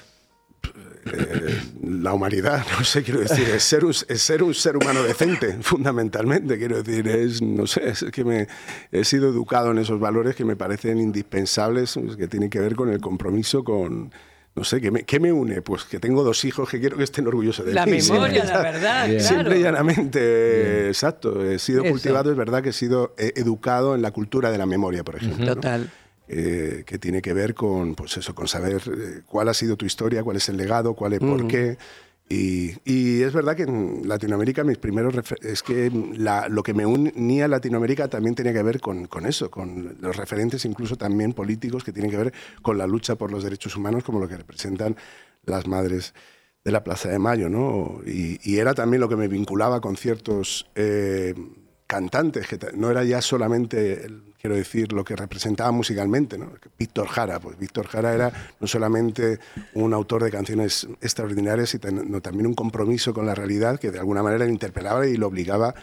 [1.06, 5.02] Eh, la humanidad, no sé, quiero decir, es ser un, es ser, un ser humano
[5.02, 8.46] decente, fundamentalmente, quiero decir, es, no sé, es que me
[8.92, 12.90] he sido educado en esos valores que me parecen indispensables, que tienen que ver con
[12.90, 14.12] el compromiso, con,
[14.54, 15.62] no sé, ¿qué me, qué me une?
[15.62, 17.98] Pues que tengo dos hijos que quiero que estén orgullosos de La mí.
[18.10, 19.20] memoria, la verdad, Bien.
[19.20, 19.76] Simple y claro.
[19.76, 21.90] llanamente, exacto, he sido Eso.
[21.92, 25.54] cultivado, es verdad que he sido educado en la cultura de la memoria, por ejemplo.
[25.54, 25.60] ¿no?
[26.30, 29.86] Eh, que tiene que ver con, pues eso, con saber eh, cuál ha sido tu
[29.86, 31.48] historia, cuál es el legado, cuál es por Ujú.
[31.48, 31.78] qué.
[32.28, 36.84] Y, y es verdad que en Latinoamérica mis primeros es que la- lo que me
[36.84, 41.32] unía a Latinoamérica también tenía que ver con, con eso, con los referentes incluso también
[41.32, 44.36] políticos que tienen que ver con la lucha por los derechos humanos como lo que
[44.36, 44.94] representan
[45.46, 46.12] las madres
[46.62, 48.02] de la Plaza de Mayo, ¿no?
[48.04, 51.32] Y, y era también lo que me vinculaba con ciertos eh,
[51.86, 56.50] cantantes, que no era ya solamente, el- quiero decir, lo que representaba musicalmente, ¿no?
[56.78, 59.38] Víctor Jara, pues Víctor Jara era no solamente
[59.74, 64.22] un autor de canciones extraordinarias, sino también un compromiso con la realidad que de alguna
[64.22, 65.74] manera le interpelaba y lo obligaba,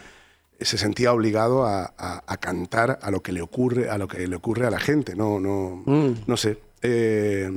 [0.58, 4.26] se sentía obligado a, a- a cantar a lo que le ocurre, a lo que
[4.26, 5.82] le ocurre a la gente, no, no,
[6.26, 6.58] no sé.
[6.80, 7.50] Eh,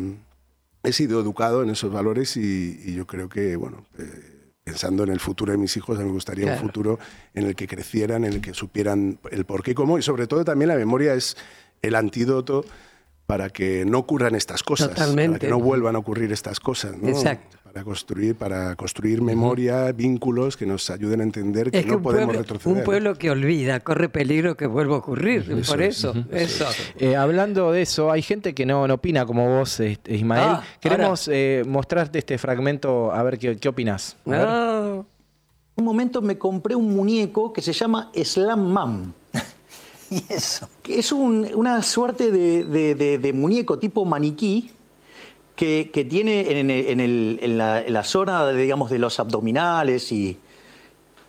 [0.84, 4.29] he sido educado en esos valores y, y yo creo que, bueno, eh,
[4.70, 6.62] pensando en el futuro de mis hijos, a mí me gustaría Claro.
[6.62, 7.00] un futuro
[7.34, 10.28] en el que crecieran, en el que supieran el por qué y cómo, y sobre
[10.28, 11.36] todo también la memoria es
[11.82, 12.64] el antídoto
[13.26, 15.40] para que no ocurran estas cosas, para Totalmente.
[15.40, 17.10] que no vuelvan a ocurrir estas cosas, ¿no?
[17.10, 17.58] Exacto.
[17.72, 22.02] Para construir, para construir memoria, vínculos que nos ayuden a entender que Es que no
[22.02, 22.78] podemos pueblo, retroceder.
[22.78, 25.46] un pueblo que olvida corre peligro que vuelva a ocurrir.
[25.52, 25.98] Eso por es.
[26.00, 26.66] eso, eso.
[26.98, 30.44] Eh, hablando de eso, hay gente que no, no opina como vos, este, Ismael.
[30.48, 34.18] Ah, Queremos eh, mostrarte este fragmento, a ver qué, qué opinas.
[34.26, 35.04] Ah,
[35.76, 39.14] un momento me compré un muñeco que se llama Slam Mam.
[40.10, 40.68] ¿Y eso?
[40.82, 44.72] Que es un- una suerte de, de- de- de muñeco tipo maniquí
[45.60, 48.97] que, que tiene en, el- en el- en la, en la zona, de, digamos, de
[48.97, 50.38] los abdominales y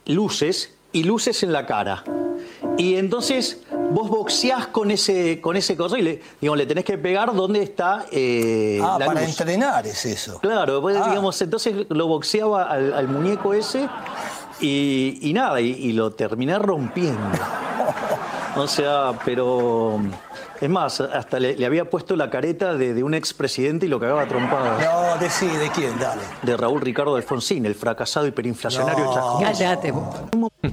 [0.06, 2.04] luces, y luces en la cara.
[2.78, 6.96] Y entonces vos boxeás con ese, con ese coso y le, digamos, le tenés que
[6.96, 9.30] pegar donde está eh, Ah, la para luz.
[9.30, 10.38] entrenar es eso.
[10.40, 11.08] Claro, pues, Ah.
[11.08, 13.88] digamos, entonces lo boxeaba al, al muñeco ese
[14.60, 17.18] y, y nada, y, y lo terminé rompiendo.
[18.56, 20.00] O sea, pero
[20.60, 23.98] es más, hasta le, le había puesto la careta de, de un expresidente y lo
[24.00, 24.84] cagaba a trompadas.
[24.84, 25.98] No, decí, ¿de quién?
[25.98, 26.22] Dale.
[26.42, 29.38] De Raúl Ricardo Alfonsín, el fracasado hiperinflacionario No.
[29.40, 29.90] cállate.
[29.92, 30.16] vos.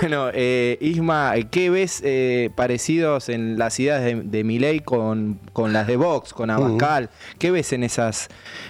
[0.00, 5.72] Bueno, eh, Isma, ¿qué ves eh, parecidos en las ideas de, de Milei con, con
[5.72, 7.10] las de Vox, con Abascal?
[7.38, 8.28] ¿Qué ves en esas,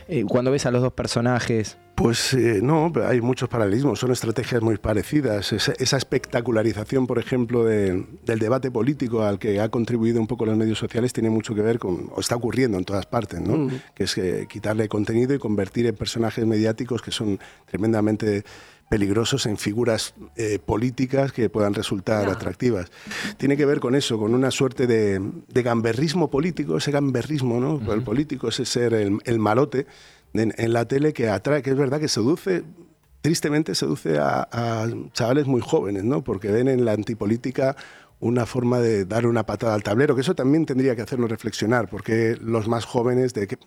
[0.09, 1.79] eh, cuando ves a los dos personajes?
[2.01, 5.53] Pues eh, no, hay muchos paralelismos, son estrategias muy parecidas.
[5.53, 10.47] Esa, esa espectacularización, por ejemplo, de- del debate político al que ha contribuido un poco
[10.47, 13.55] los medios sociales tiene mucho que ver con, o está ocurriendo en todas partes, ¿no?
[13.59, 13.71] Mm.
[13.95, 18.45] Que es eh, quitarle contenido y convertir en personajes mediáticos que son tremendamente
[18.89, 22.91] peligrosos en figuras eh, políticas que puedan resultar atractivas.
[23.37, 27.93] Tiene que ver con eso, con una suerte de, de gamberrismo político, ese gamberrismo, ¿no?
[27.93, 29.87] El político, ese ser el, el malote
[30.35, 32.65] en, en la tele que atrae, que es verdad que seduce,
[33.21, 36.23] tristemente seduce a, a chavales muy jóvenes, ¿no?
[36.23, 37.77] Porque ven en la antipolítica
[38.21, 41.89] una forma de dar una patada al tablero, que eso también tendría que hacernos reflexionar,
[41.89, 43.59] porque los más jóvenes de que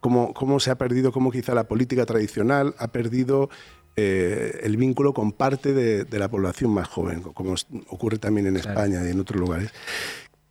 [0.00, 3.48] cómo, cómo se ha perdido, cómo quizá la política tradicional ha perdido
[3.96, 7.54] eh, el vínculo con parte de, de la población más joven, como
[7.88, 9.70] ocurre también en España y en otros lugares.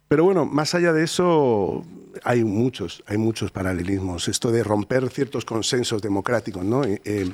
[0.07, 1.83] Pero bueno, más allá de eso,
[2.23, 4.27] hay muchos, hay muchos paralelismos.
[4.27, 6.83] Esto de romper ciertos consensos democráticos, ¿no?
[6.83, 7.29] Eh, eh,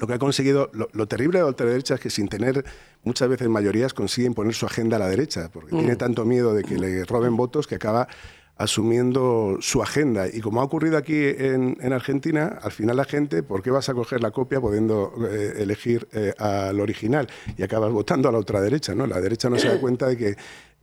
[0.00, 2.64] lo que ha conseguido, lo, lo terrible de la ultraderecha es que sin tener
[3.04, 5.78] muchas veces mayorías consigue imponer su agenda a la derecha, porque Mm.
[5.78, 8.08] tiene tanto miedo de que le roben votos que acaba
[8.56, 10.26] asumiendo su agenda.
[10.28, 13.88] Y como ha ocurrido aquí en, en Argentina, al final la gente, ¿por qué vas
[13.88, 17.26] a coger la copia pudiendo eh, elegir eh, al original?
[17.56, 19.06] Y acabas votando a la ultraderecha, ¿no?
[19.06, 20.36] La derecha no se da cuenta de que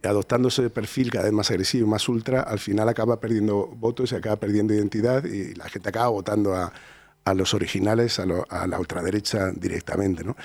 [0.03, 4.15] adoptando ese perfil cada vez más agresivo más ultra, al final acaba perdiendo votos y
[4.15, 6.73] acaba perdiendo identidad y la gente acaba votando a,
[7.23, 10.35] a los originales, a, lo- a la ultraderecha directamente, ¿no?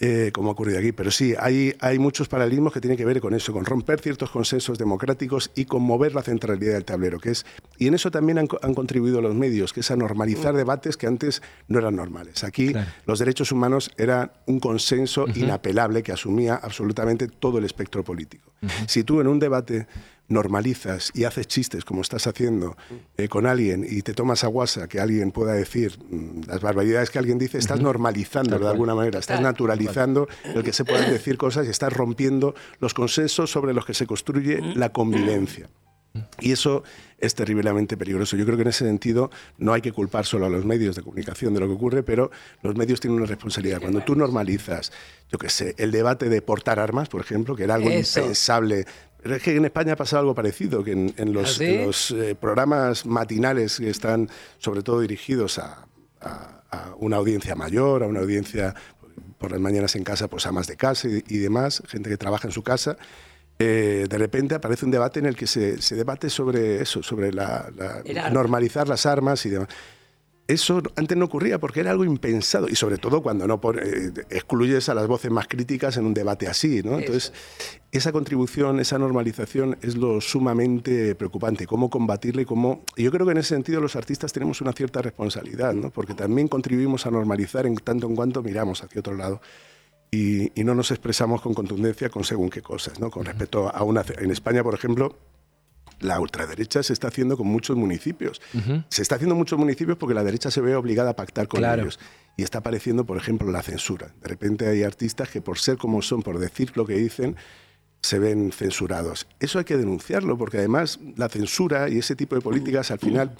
[0.00, 0.92] Eh, como ha ocurrido aquí.
[0.92, 4.30] Pero sí, hay, hay muchos paralelismos que tienen que ver con eso, con romper ciertos
[4.30, 7.44] consensos democráticos y con mover la centralidad del tablero, que es,
[7.78, 10.96] y en eso también han, co- han contribuido los medios, que es a normalizar debates
[10.96, 12.44] que antes no eran normales.
[12.44, 12.72] Aquí
[13.06, 18.52] los derechos humanos eran un consenso inapelable que asumía absolutamente todo el espectro político.
[18.86, 19.86] Si tú en un debate
[20.28, 22.76] normalizas y haces chistes como estás haciendo
[23.16, 27.10] eh, con alguien y te tomas a guasa que alguien pueda decir mm, las barbaridades
[27.10, 31.36] que alguien dice, estás normalizando de alguna manera, estás naturalizando el que se puedan decir
[31.36, 35.68] cosas y estás rompiendo los consensos sobre los que se construye la convivencia.
[36.40, 36.82] Y eso
[37.18, 38.36] es terriblemente peligroso.
[38.36, 41.02] Yo creo que en ese sentido no hay que culpar solo a los medios de
[41.02, 42.30] comunicación de lo que ocurre, pero
[42.62, 43.80] los medios tienen una responsabilidad.
[43.80, 44.92] Cuando tú normalizas,
[45.30, 48.20] yo qué sé, el debate de portar armas, por ejemplo, que era algo Eso.
[48.20, 48.86] impensable.
[49.26, 51.64] Pero es que en España ha pasado algo parecido, que en, en los, ¿Ah, sí?
[51.64, 55.88] en los, eh, programas matinales que están sobre todo dirigidos a,
[56.20, 58.72] a- a una audiencia mayor, a una audiencia
[59.38, 62.46] por las mañanas en casa, pues amas de casa y, y demás, gente que trabaja
[62.46, 62.98] en su casa,
[63.58, 67.32] eh, de repente aparece un debate en el que se, se debate sobre eso, sobre
[67.32, 67.68] la,
[68.30, 69.68] normalizar las armas y demás.
[70.48, 74.88] Eso antes no ocurría porque era algo impensado y sobre todo cuando no eh, excluyes
[74.88, 77.00] a las voces más críticas en un debate así, ¿no?
[77.00, 77.32] Entonces,
[77.90, 82.84] esa contribución, esa normalización es lo sumamente preocupante, cómo combatirla y cómo...
[82.96, 85.90] Yo creo que en ese sentido los artistas tenemos una cierta responsabilidad, ¿no?
[85.90, 89.40] Porque también contribuimos a normalizar en tanto en cuanto miramos hacia otro lado
[90.12, 93.10] y, y no nos expresamos con contundencia con según qué cosas, ¿no?
[93.10, 94.04] Con respecto a una...
[94.18, 95.16] En España, por ejemplo,
[96.00, 98.40] la ultraderecha se está haciendo con muchos municipios.
[98.88, 101.58] Se está haciendo en muchos municipios porque la derecha se ve obligada a pactar con
[101.60, 101.82] Claro.
[101.82, 101.98] ellos.
[102.36, 104.12] Y está apareciendo, por ejemplo, la censura.
[104.22, 107.36] De repente hay artistas que por ser como son, por decir lo que dicen,
[108.02, 109.26] se ven censurados.
[109.40, 113.34] Eso hay que denunciarlo porque además la censura y ese tipo de políticas al final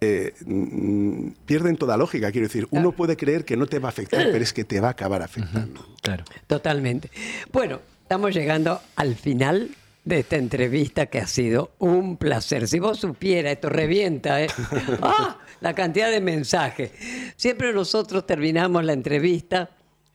[0.00, 2.32] eh, mm, pierden toda lógica.
[2.32, 4.80] Quiero decir, uno puede creer que no te va a afectar, pero es que te
[4.80, 5.86] va a acabar afectando.
[6.00, 6.24] Claro.
[6.46, 7.10] Totalmente.
[7.52, 9.68] Bueno, estamos llegando al final
[10.04, 12.66] de esta entrevista que ha sido un placer.
[12.68, 14.48] Si vos supieras, esto revienta, ¿eh?
[15.02, 15.38] ¡Ah!
[15.60, 16.90] La cantidad de mensajes.
[17.36, 19.70] Siempre nosotros terminamos la entrevista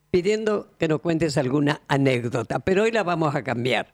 [0.09, 3.93] pidiendo que nos cuentes alguna anécdota, pero hoy la vamos a cambiar.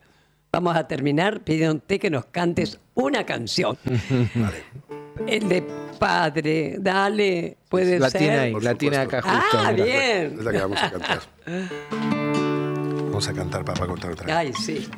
[0.50, 3.76] Vamos a terminar pidiéndote que nos cantes una canción.
[5.26, 5.62] El de
[5.98, 8.20] padre, dale, puede La ser.
[8.20, 9.58] tiene ahí, la tiene acá justo.
[9.58, 9.84] Ah, mira.
[9.84, 10.36] bien.
[10.38, 11.20] Es la que vamos a cantar.
[13.12, 14.34] Vamos a cantar para contar otra vez.
[14.34, 14.88] Ay, sí.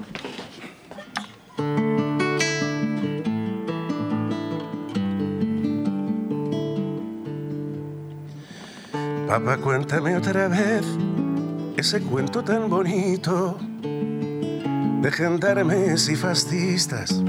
[9.26, 10.84] Papá, cuéntame otra vez
[11.76, 17.22] ese cuento tan bonito de gendarmes y fascistas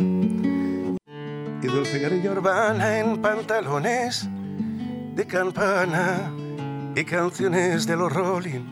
[1.62, 4.30] y dulce guerrilla urbana en pantalones
[5.16, 6.32] de campana
[6.96, 8.64] y canciones de los Rolling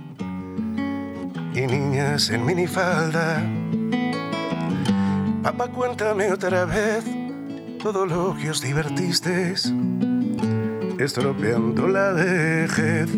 [1.56, 3.42] y niñas en minifalda.
[5.44, 7.04] Papá, cuéntame otra vez
[7.84, 9.74] todo lo que os divertisteis
[10.98, 13.10] estropeando la vejez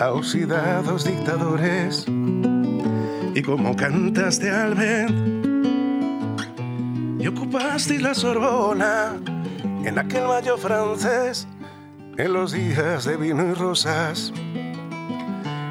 [0.00, 2.04] a oxidados dictadores.
[2.08, 5.46] Y como cantaste al vent
[7.20, 9.12] y ocupaste la Sorbona
[9.84, 11.46] en aquel mayo francés,
[12.18, 14.32] en los días de vino y rosas.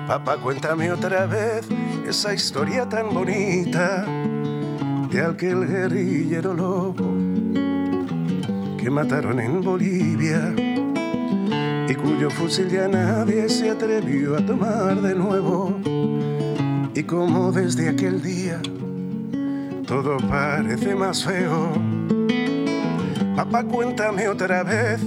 [0.07, 1.67] Papá, cuéntame otra vez
[2.07, 4.05] esa historia tan bonita
[5.11, 7.13] de aquel guerrillero lobo
[8.77, 10.55] que mataron en Bolivia
[11.89, 15.77] y cuyo fusil ya nadie se atrevió a tomar de nuevo.
[16.95, 18.61] Y como desde aquel día
[19.85, 21.73] todo parece más feo.
[23.35, 25.01] Papá, cuéntame otra vez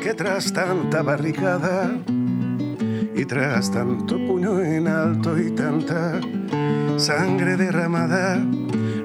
[0.00, 1.90] que tras tanta barricada
[3.16, 6.20] y tras tanto puño en alto y tanta
[6.96, 8.40] sangre derramada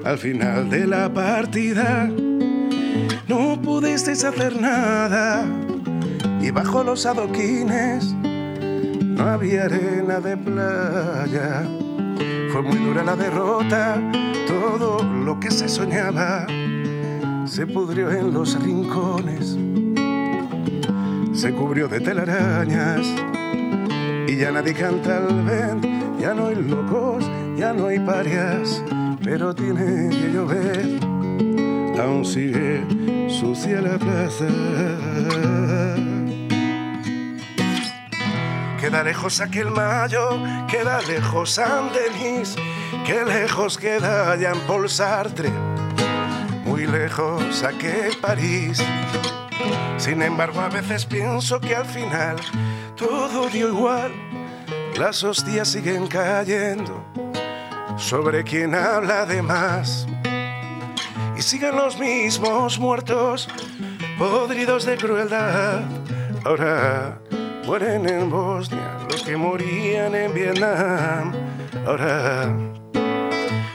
[0.04, 2.10] al final de la partida,
[3.28, 5.44] no pudisteis hacer nada.
[6.40, 11.62] Y bajo los adoquines no había arena de playa.
[12.52, 14.00] Fue muy dura la derrota,
[14.46, 16.46] todo lo que se soñaba
[17.46, 19.56] se pudrió en los rincones,
[21.32, 23.06] se cubrió de telarañas
[24.26, 25.86] y ya nadie canta al vent,
[26.18, 27.24] ya no hay locos,
[27.56, 28.82] ya no hay parias,
[29.24, 31.00] pero tiene que llover,
[31.98, 32.84] aún sigue
[33.30, 34.46] sucia la plaza.
[38.78, 40.38] Queda lejos aquel mayo,
[40.68, 42.54] queda lejos San Denis,
[43.06, 45.50] que lejos queda ya en Paul Sartre,
[46.66, 48.84] muy lejos aquel París.
[49.96, 52.36] Sin embargo, a veces pienso que al final
[52.94, 54.12] todo dio igual,
[54.98, 57.02] las hostias siguen cayendo
[57.96, 60.06] sobre quien habla de más.
[61.36, 63.48] Y siguen los mismos muertos,
[64.18, 65.80] podridos de crueldad.
[66.44, 67.18] Ahora
[67.66, 71.32] mueren en Bosnia los que morían en Vietnam.
[71.86, 72.54] Ahora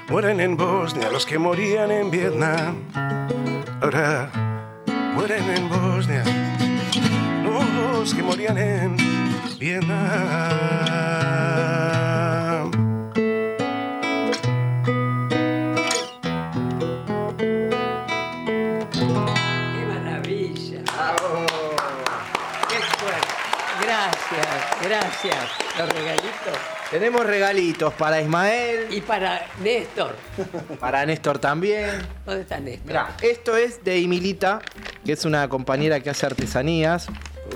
[0.10, 2.76] mueren en Bosnia los que morían en Vietnam.
[3.82, 4.30] Ahora
[5.16, 6.24] mueren en Bosnia
[7.44, 8.98] los que morían en
[9.60, 10.60] Vietnam.
[25.22, 25.50] Gracias.
[25.78, 26.58] Los regalitos.
[26.92, 28.88] Tenemos regalitos para Ismael.
[28.90, 30.16] Y para Néstor.
[30.80, 31.90] Para Néstor también.
[32.26, 32.88] ¿Dónde está Néstor?
[32.88, 34.62] Mirá, esto es de Emilita,
[35.06, 37.08] que es una compañera que hace artesanías.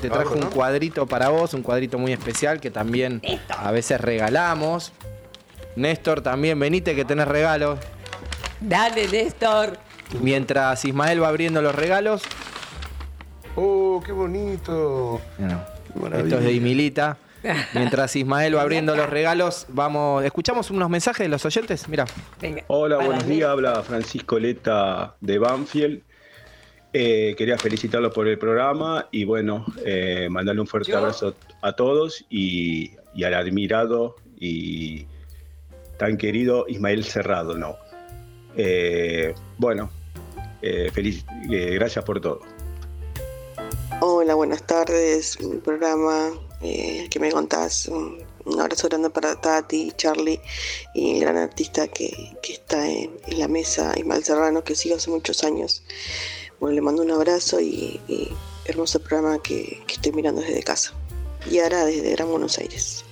[0.01, 4.91] Te trajo un cuadrito para vos, un cuadrito muy especial que también a veces regalamos.
[5.75, 7.79] Néstor, también venite que tenés regalos.
[8.59, 9.77] Dale, Néstor.
[10.19, 12.23] Mientras Ismael va abriendo los regalos,
[13.55, 15.21] ¡Oh, qué bonito!
[15.39, 17.17] esto es de Emilita.
[17.73, 21.87] Mientras Ismael va abriendo los regalos, vamos, escuchamos unos mensajes de los oyentes.
[21.89, 22.05] Mira.
[22.67, 23.35] Hola, Para buenos mí.
[23.35, 23.49] días.
[23.49, 26.01] Habla Francisco Leta de Banfield.
[26.93, 30.99] Eh, quería felicitarlos por el programa y bueno, eh, mandarle un fuerte ¿Yo?
[30.99, 35.07] abrazo a todos y, y al admirado y
[35.97, 37.77] tan querido Ismael Cerrado, ¿no?
[38.55, 39.89] Eh, bueno,
[40.61, 42.41] eh, feliz, eh, gracias por todo.
[44.01, 45.37] Hola, buenas tardes.
[45.39, 46.29] El programa
[46.63, 47.87] eh, que me contás.
[47.87, 48.23] Un,
[48.59, 50.39] abrazo grande para Tati, Charlie
[50.93, 55.09] y el gran artista que, que está en, la mesa, Ismael Serrano, que sigo hace
[55.09, 55.83] muchos años.
[56.59, 57.99] Bueno, le mando un abrazo y,
[58.65, 60.93] hermoso programa que, estoy mirando desde casa.
[61.49, 63.03] Y ahora desde Gran Buenos Aires.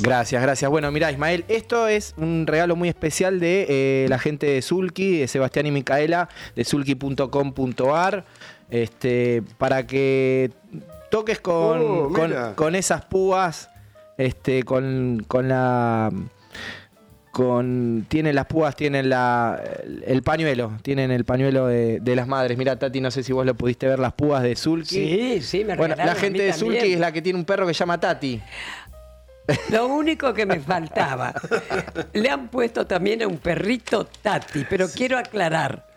[0.00, 0.68] Gracias, gracias.
[0.70, 5.18] Bueno, mira, Ismael, esto es un regalo muy especial de eh, la gente de Sulky,
[5.18, 8.24] de Sebastián y Micaela, de sulky.com.ar,
[8.70, 10.50] este, para que
[11.10, 13.70] toques con, Oh, con, esas púas,
[14.16, 16.10] este, con, con la...
[17.30, 19.62] Con, tienen las púas, tienen la,
[20.06, 22.58] el pañuelo, tienen el pañuelo de, de las madres.
[22.58, 24.88] Mira, Tati, no sé si vos lo pudiste ver, las púas de Sulky.
[24.88, 26.80] Sí, sí, me Bueno, la gente de también.
[26.80, 28.40] Sulky es la que tiene un perro que se llama Tati.
[29.70, 31.32] Lo único que me faltaba,
[32.12, 35.87] le han puesto también a un perrito Tati, pero quiero aclarar.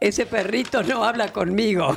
[0.00, 1.96] Ese perrito no habla conmigo.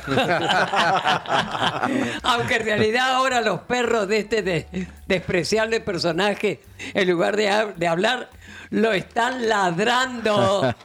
[2.22, 4.66] Aunque en realidad ahora los perros de este de-
[5.06, 6.60] despreciable personaje,
[6.94, 8.30] en lugar de, de hablar,
[8.70, 10.74] lo están ladrando.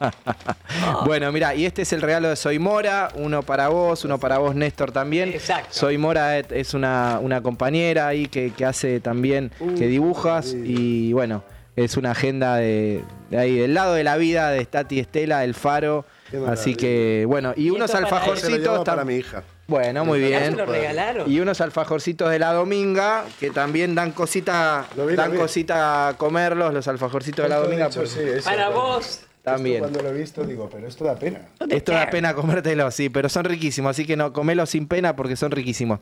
[1.06, 4.40] Bueno, mira, y este es el regalo de Soy Mora, uno para vos, uno para
[4.40, 5.30] vos, Néstor, también.
[5.30, 5.70] Exacto.
[5.72, 11.44] Soy Mora es una, una compañera ahí que, que hace también, que dibujas, y bueno,
[11.76, 15.54] es una agenda de, de ahí, del lado de la vida de Stati Estela, el
[15.54, 16.06] faro.
[16.48, 18.80] Así que, bueno, y, Y unos para alfajorcitos.
[18.82, 19.44] Tam- para mi hija.
[19.68, 20.44] Bueno, muy bien.
[20.44, 21.32] se lo regalaron.
[21.32, 26.74] Y unos alfajorcitos de la Dominga, que también dan cosita, vi, dan cosita a comerlos,
[26.74, 27.92] los alfajorcitos de la Dominga.
[27.92, 29.22] sí, eso, Para vos.
[29.44, 29.84] También.
[29.84, 31.42] Esto cuando lo he visto digo, pero esto da pena.
[31.68, 35.36] Esto da pena comértelo, sí, pero son riquísimos, así que no, comelo sin pena porque
[35.36, 36.00] son riquísimos.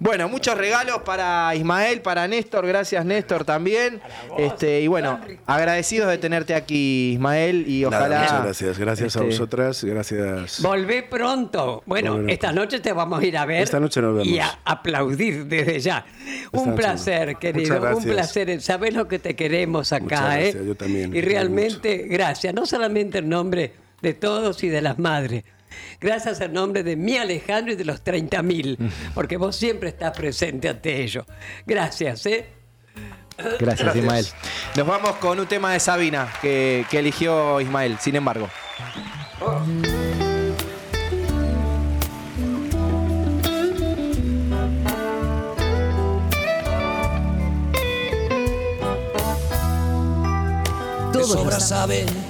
[0.00, 4.00] Bueno, muchos regalos para Ismael, para Néstor, gracias Néstor también.
[4.38, 8.20] Este, y bueno, agradecidos de tenerte aquí, Ismael, y Nada, ojalá.
[8.22, 8.78] muchas gracias.
[8.78, 9.84] Gracias a este, vosotras.
[9.84, 10.60] Gracias.
[10.60, 11.84] Volvé pronto.
[11.86, 13.62] Bueno, esta noche te vamos a ir a ver.
[13.62, 14.26] Esta noche nos vemos.
[14.26, 16.04] Y a aplaudir desde ya.
[16.50, 17.96] un placer, querido.
[17.96, 18.60] Un placer.
[18.60, 20.40] Sabes lo que te queremos acá, Muchas ¿eh?
[20.40, 22.52] gracias, yo también, Y realmente, gracias.
[22.52, 25.44] No solamente en nombre de todos y de las madres.
[26.00, 28.78] Gracias en nombre de mi Alejandro y de los 30.000,
[29.14, 31.26] porque vos siempre estás presente ante ellos.
[31.66, 32.46] Gracias, ¿eh?
[33.58, 34.26] Gracias, Ismael.
[34.76, 38.48] Nos vamos con un tema de Sabina que, eligió Ismael, sin embargo.
[39.42, 39.60] Oh.
[51.22, 52.29] Sobra saben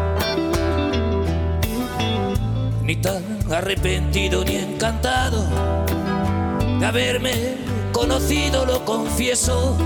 [2.83, 5.45] Ni tan arrepentido ni encantado
[6.79, 7.57] de haberme
[7.91, 9.77] conocido, lo confieso.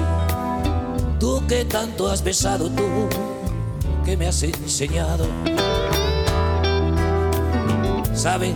[1.20, 3.10] Tú que tanto has besado, tú
[4.06, 5.28] que me has enseñado.
[8.14, 8.54] Sabes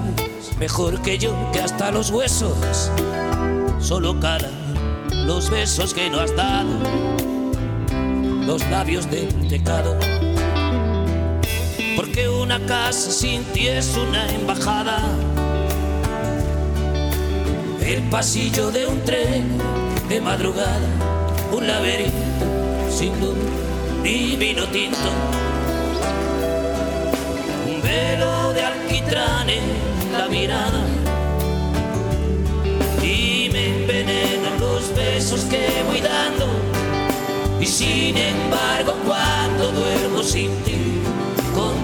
[0.57, 2.91] mejor que yo que hasta los huesos
[3.79, 4.69] solo calan
[5.25, 6.69] los besos que no has dado,
[8.45, 9.95] los labios del pecado.
[11.99, 15.01] Porque una casa sin ti es una embajada,
[17.81, 19.57] el pasillo de un tren
[20.07, 20.87] de madrugada,
[21.51, 22.45] un laberinto
[22.89, 23.35] sin luz
[24.01, 25.09] ni vino tinto,
[27.67, 30.85] un velo de alquitrán en la mirada.
[33.03, 36.47] Y me envenenan los besos que voy dando.
[37.59, 40.98] Y sin embargo cuando duermo sin ti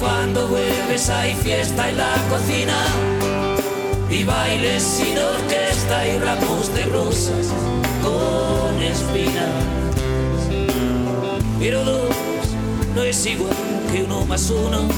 [0.00, 2.74] Cuando vuelves hay fiesta en la cocina
[4.08, 7.48] y bailes sin orquesta y ramos de rosas
[8.02, 9.50] con espinas.
[11.58, 12.16] Pero dos
[12.96, 13.54] no es igual
[13.92, 14.88] que uno más uno.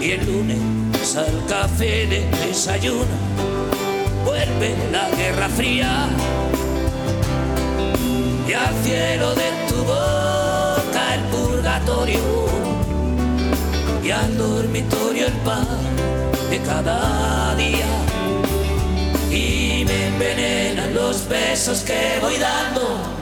[0.00, 3.06] Y el lunes al café de desayuno
[4.24, 6.08] vuelve la guerra fría.
[8.48, 12.61] Y al cielo de tu boca el purgatorio.
[14.02, 15.66] Y al dormitorio el pan
[16.50, 17.86] de cada día
[19.30, 23.21] y me envenenan los besos que voy dando.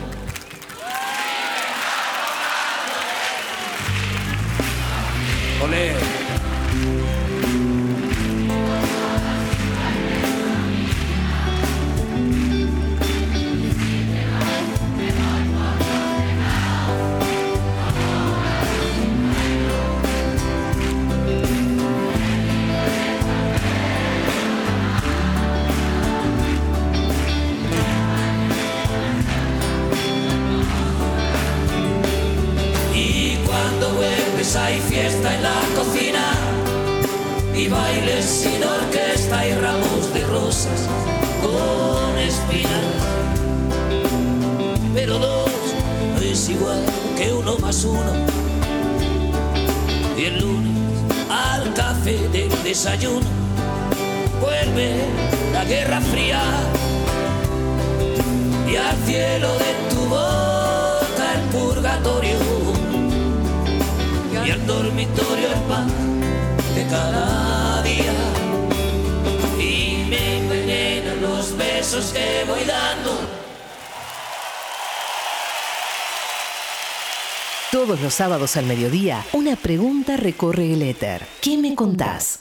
[78.20, 81.22] Sábados al mediodía, una pregunta recorre el éter.
[81.40, 82.40] ¿Qué me contás?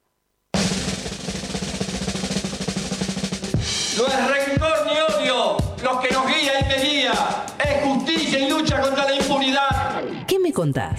[3.97, 7.11] No es rencor ni odio los que nos guía y te guía.
[7.59, 10.01] Es justicia y lucha contra la impunidad.
[10.27, 10.97] ¿Qué me contás?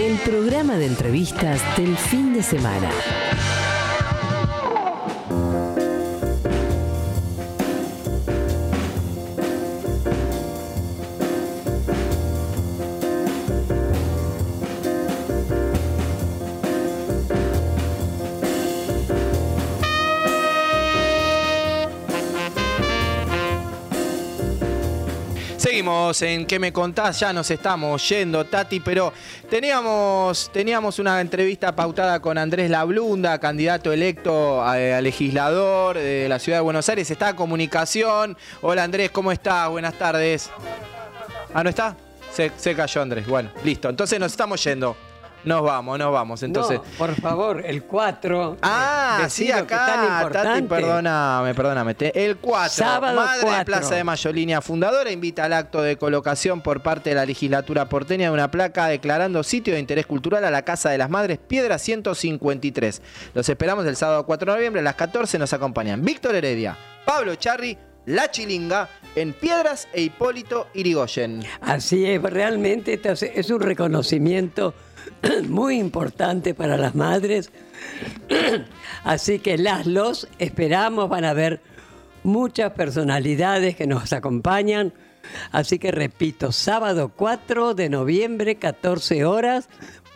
[0.00, 2.88] El programa de entrevistas del fin de semana.
[25.74, 27.18] Seguimos en ¿Qué me contás?
[27.18, 29.12] Ya nos estamos yendo, Tati, pero
[29.50, 36.58] teníamos, teníamos una entrevista pautada con Andrés Lablunda, candidato electo a, legislador de la ciudad
[36.58, 37.10] de Buenos Aires.
[37.10, 38.36] Está comunicación.
[38.62, 39.68] Hola Andrés, ¿cómo estás?
[39.68, 40.48] Buenas tardes.
[41.52, 41.96] ¿Ah, no está?
[42.32, 43.26] Se, se cayó Andrés.
[43.26, 43.88] Bueno, listo.
[43.88, 44.96] Entonces nos estamos yendo.
[45.44, 46.42] Nos vamos, nos vamos.
[46.42, 46.78] Entonces.
[46.78, 48.58] No, por favor, el 4.
[48.62, 51.96] Ah, sí, acá, Tati, perdóname, perdóname.
[51.98, 53.64] El 4, Sábado Madre de 4.
[53.64, 57.88] Plaza de Mayo, línea fundadora, invita al acto de colocación por parte de la legislatura
[57.88, 61.38] porteña de una placa declarando sitio de interés cultural a la Casa de las Madres,
[61.38, 63.02] Piedra 153.
[63.34, 65.38] Los esperamos el sábado 4 de noviembre a las 14.
[65.38, 67.76] Nos acompañan Víctor Heredia, Pablo Charri,
[68.06, 71.44] La Chilinga, en Piedras e Hipólito Irigoyen.
[71.60, 74.74] Así es, realmente es un reconocimiento
[75.48, 77.50] muy importante para las madres.
[79.04, 81.60] Así que las los esperamos, van a ver
[82.22, 84.92] muchas personalidades que nos acompañan.
[85.52, 89.68] Así que repito, sábado 4 de noviembre, 14 horas,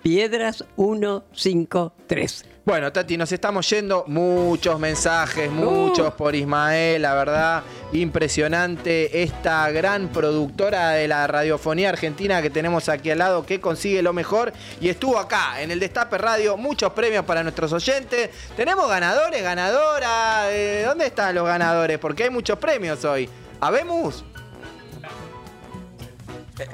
[0.02, 2.44] Piedras 153.
[2.68, 4.04] Bueno, Tati, nos estamos yendo.
[4.08, 7.62] Muchos mensajes, muchos por Ismael, la verdad,
[7.94, 9.22] impresionante.
[9.22, 14.12] Esta gran productora de la radiofonía argentina que tenemos aquí al lado, que consigue lo
[14.12, 14.52] mejor.
[14.82, 18.28] Y estuvo acá, en el Destape Radio, muchos premios para nuestros oyentes.
[18.54, 20.48] Tenemos ganadores, ganadoras.
[20.50, 21.98] Eh, ¿Dónde están los ganadores?
[21.98, 23.30] Porque hay muchos premios hoy.
[23.60, 24.26] ¿Habemos?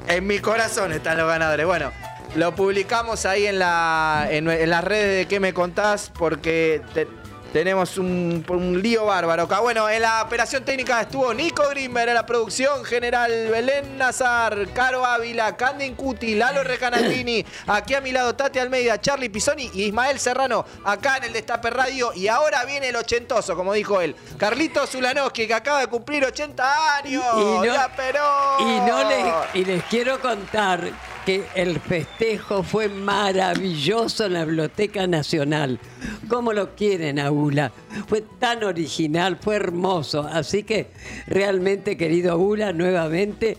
[0.09, 1.65] En mi corazón están los ganadores.
[1.65, 1.89] Bueno,
[2.35, 7.07] lo publicamos ahí en, la, en, en las redes de qué me contás porque te-
[7.53, 9.61] tenemos un, un lío bárbaro acá.
[9.61, 15.05] Bueno, en la operación técnica estuvo Nico Grimmer, en la producción general Belén Nazar, Caro
[15.05, 20.19] Ávila, Candy Cuti, Lalo Recanatini, aquí a mi lado Tati Almeida, Charlie Pisoni y Ismael
[20.19, 22.11] Serrano, acá en el Destape Radio.
[22.13, 26.97] Y ahora viene el ochentoso, como dijo él, Carlito Zulanowski, que acaba de cumplir 80
[26.97, 27.23] años.
[27.37, 28.59] Y no- ¡Ya, Perón!
[28.69, 30.81] Y, no les, y les quiero contar
[31.25, 35.79] que el festejo fue maravilloso en la Biblioteca Nacional.
[36.27, 37.71] ¿Cómo lo quieren, Aula?
[38.07, 40.21] Fue tan original, fue hermoso.
[40.21, 40.87] Así que
[41.25, 43.57] realmente, querido Aula, nuevamente,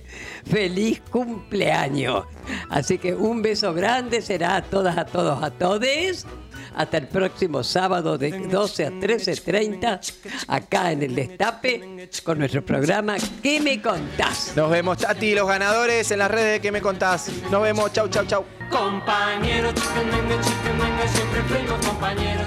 [0.48, 2.24] feliz cumpleaños.
[2.70, 6.26] Así que un beso grande será a todas, a todos, a todes.
[6.74, 13.16] Hasta el próximo sábado de 12 a 13.30, acá en el Destape, con nuestro programa
[13.42, 14.52] ¿Qué me contás?
[14.54, 17.30] Nos vemos, Tati, los ganadores en las redes de que me contás.
[17.50, 18.44] Nos vemos, chau, chau, chau.
[18.70, 22.46] Compañero, siempre fuimos compañeros.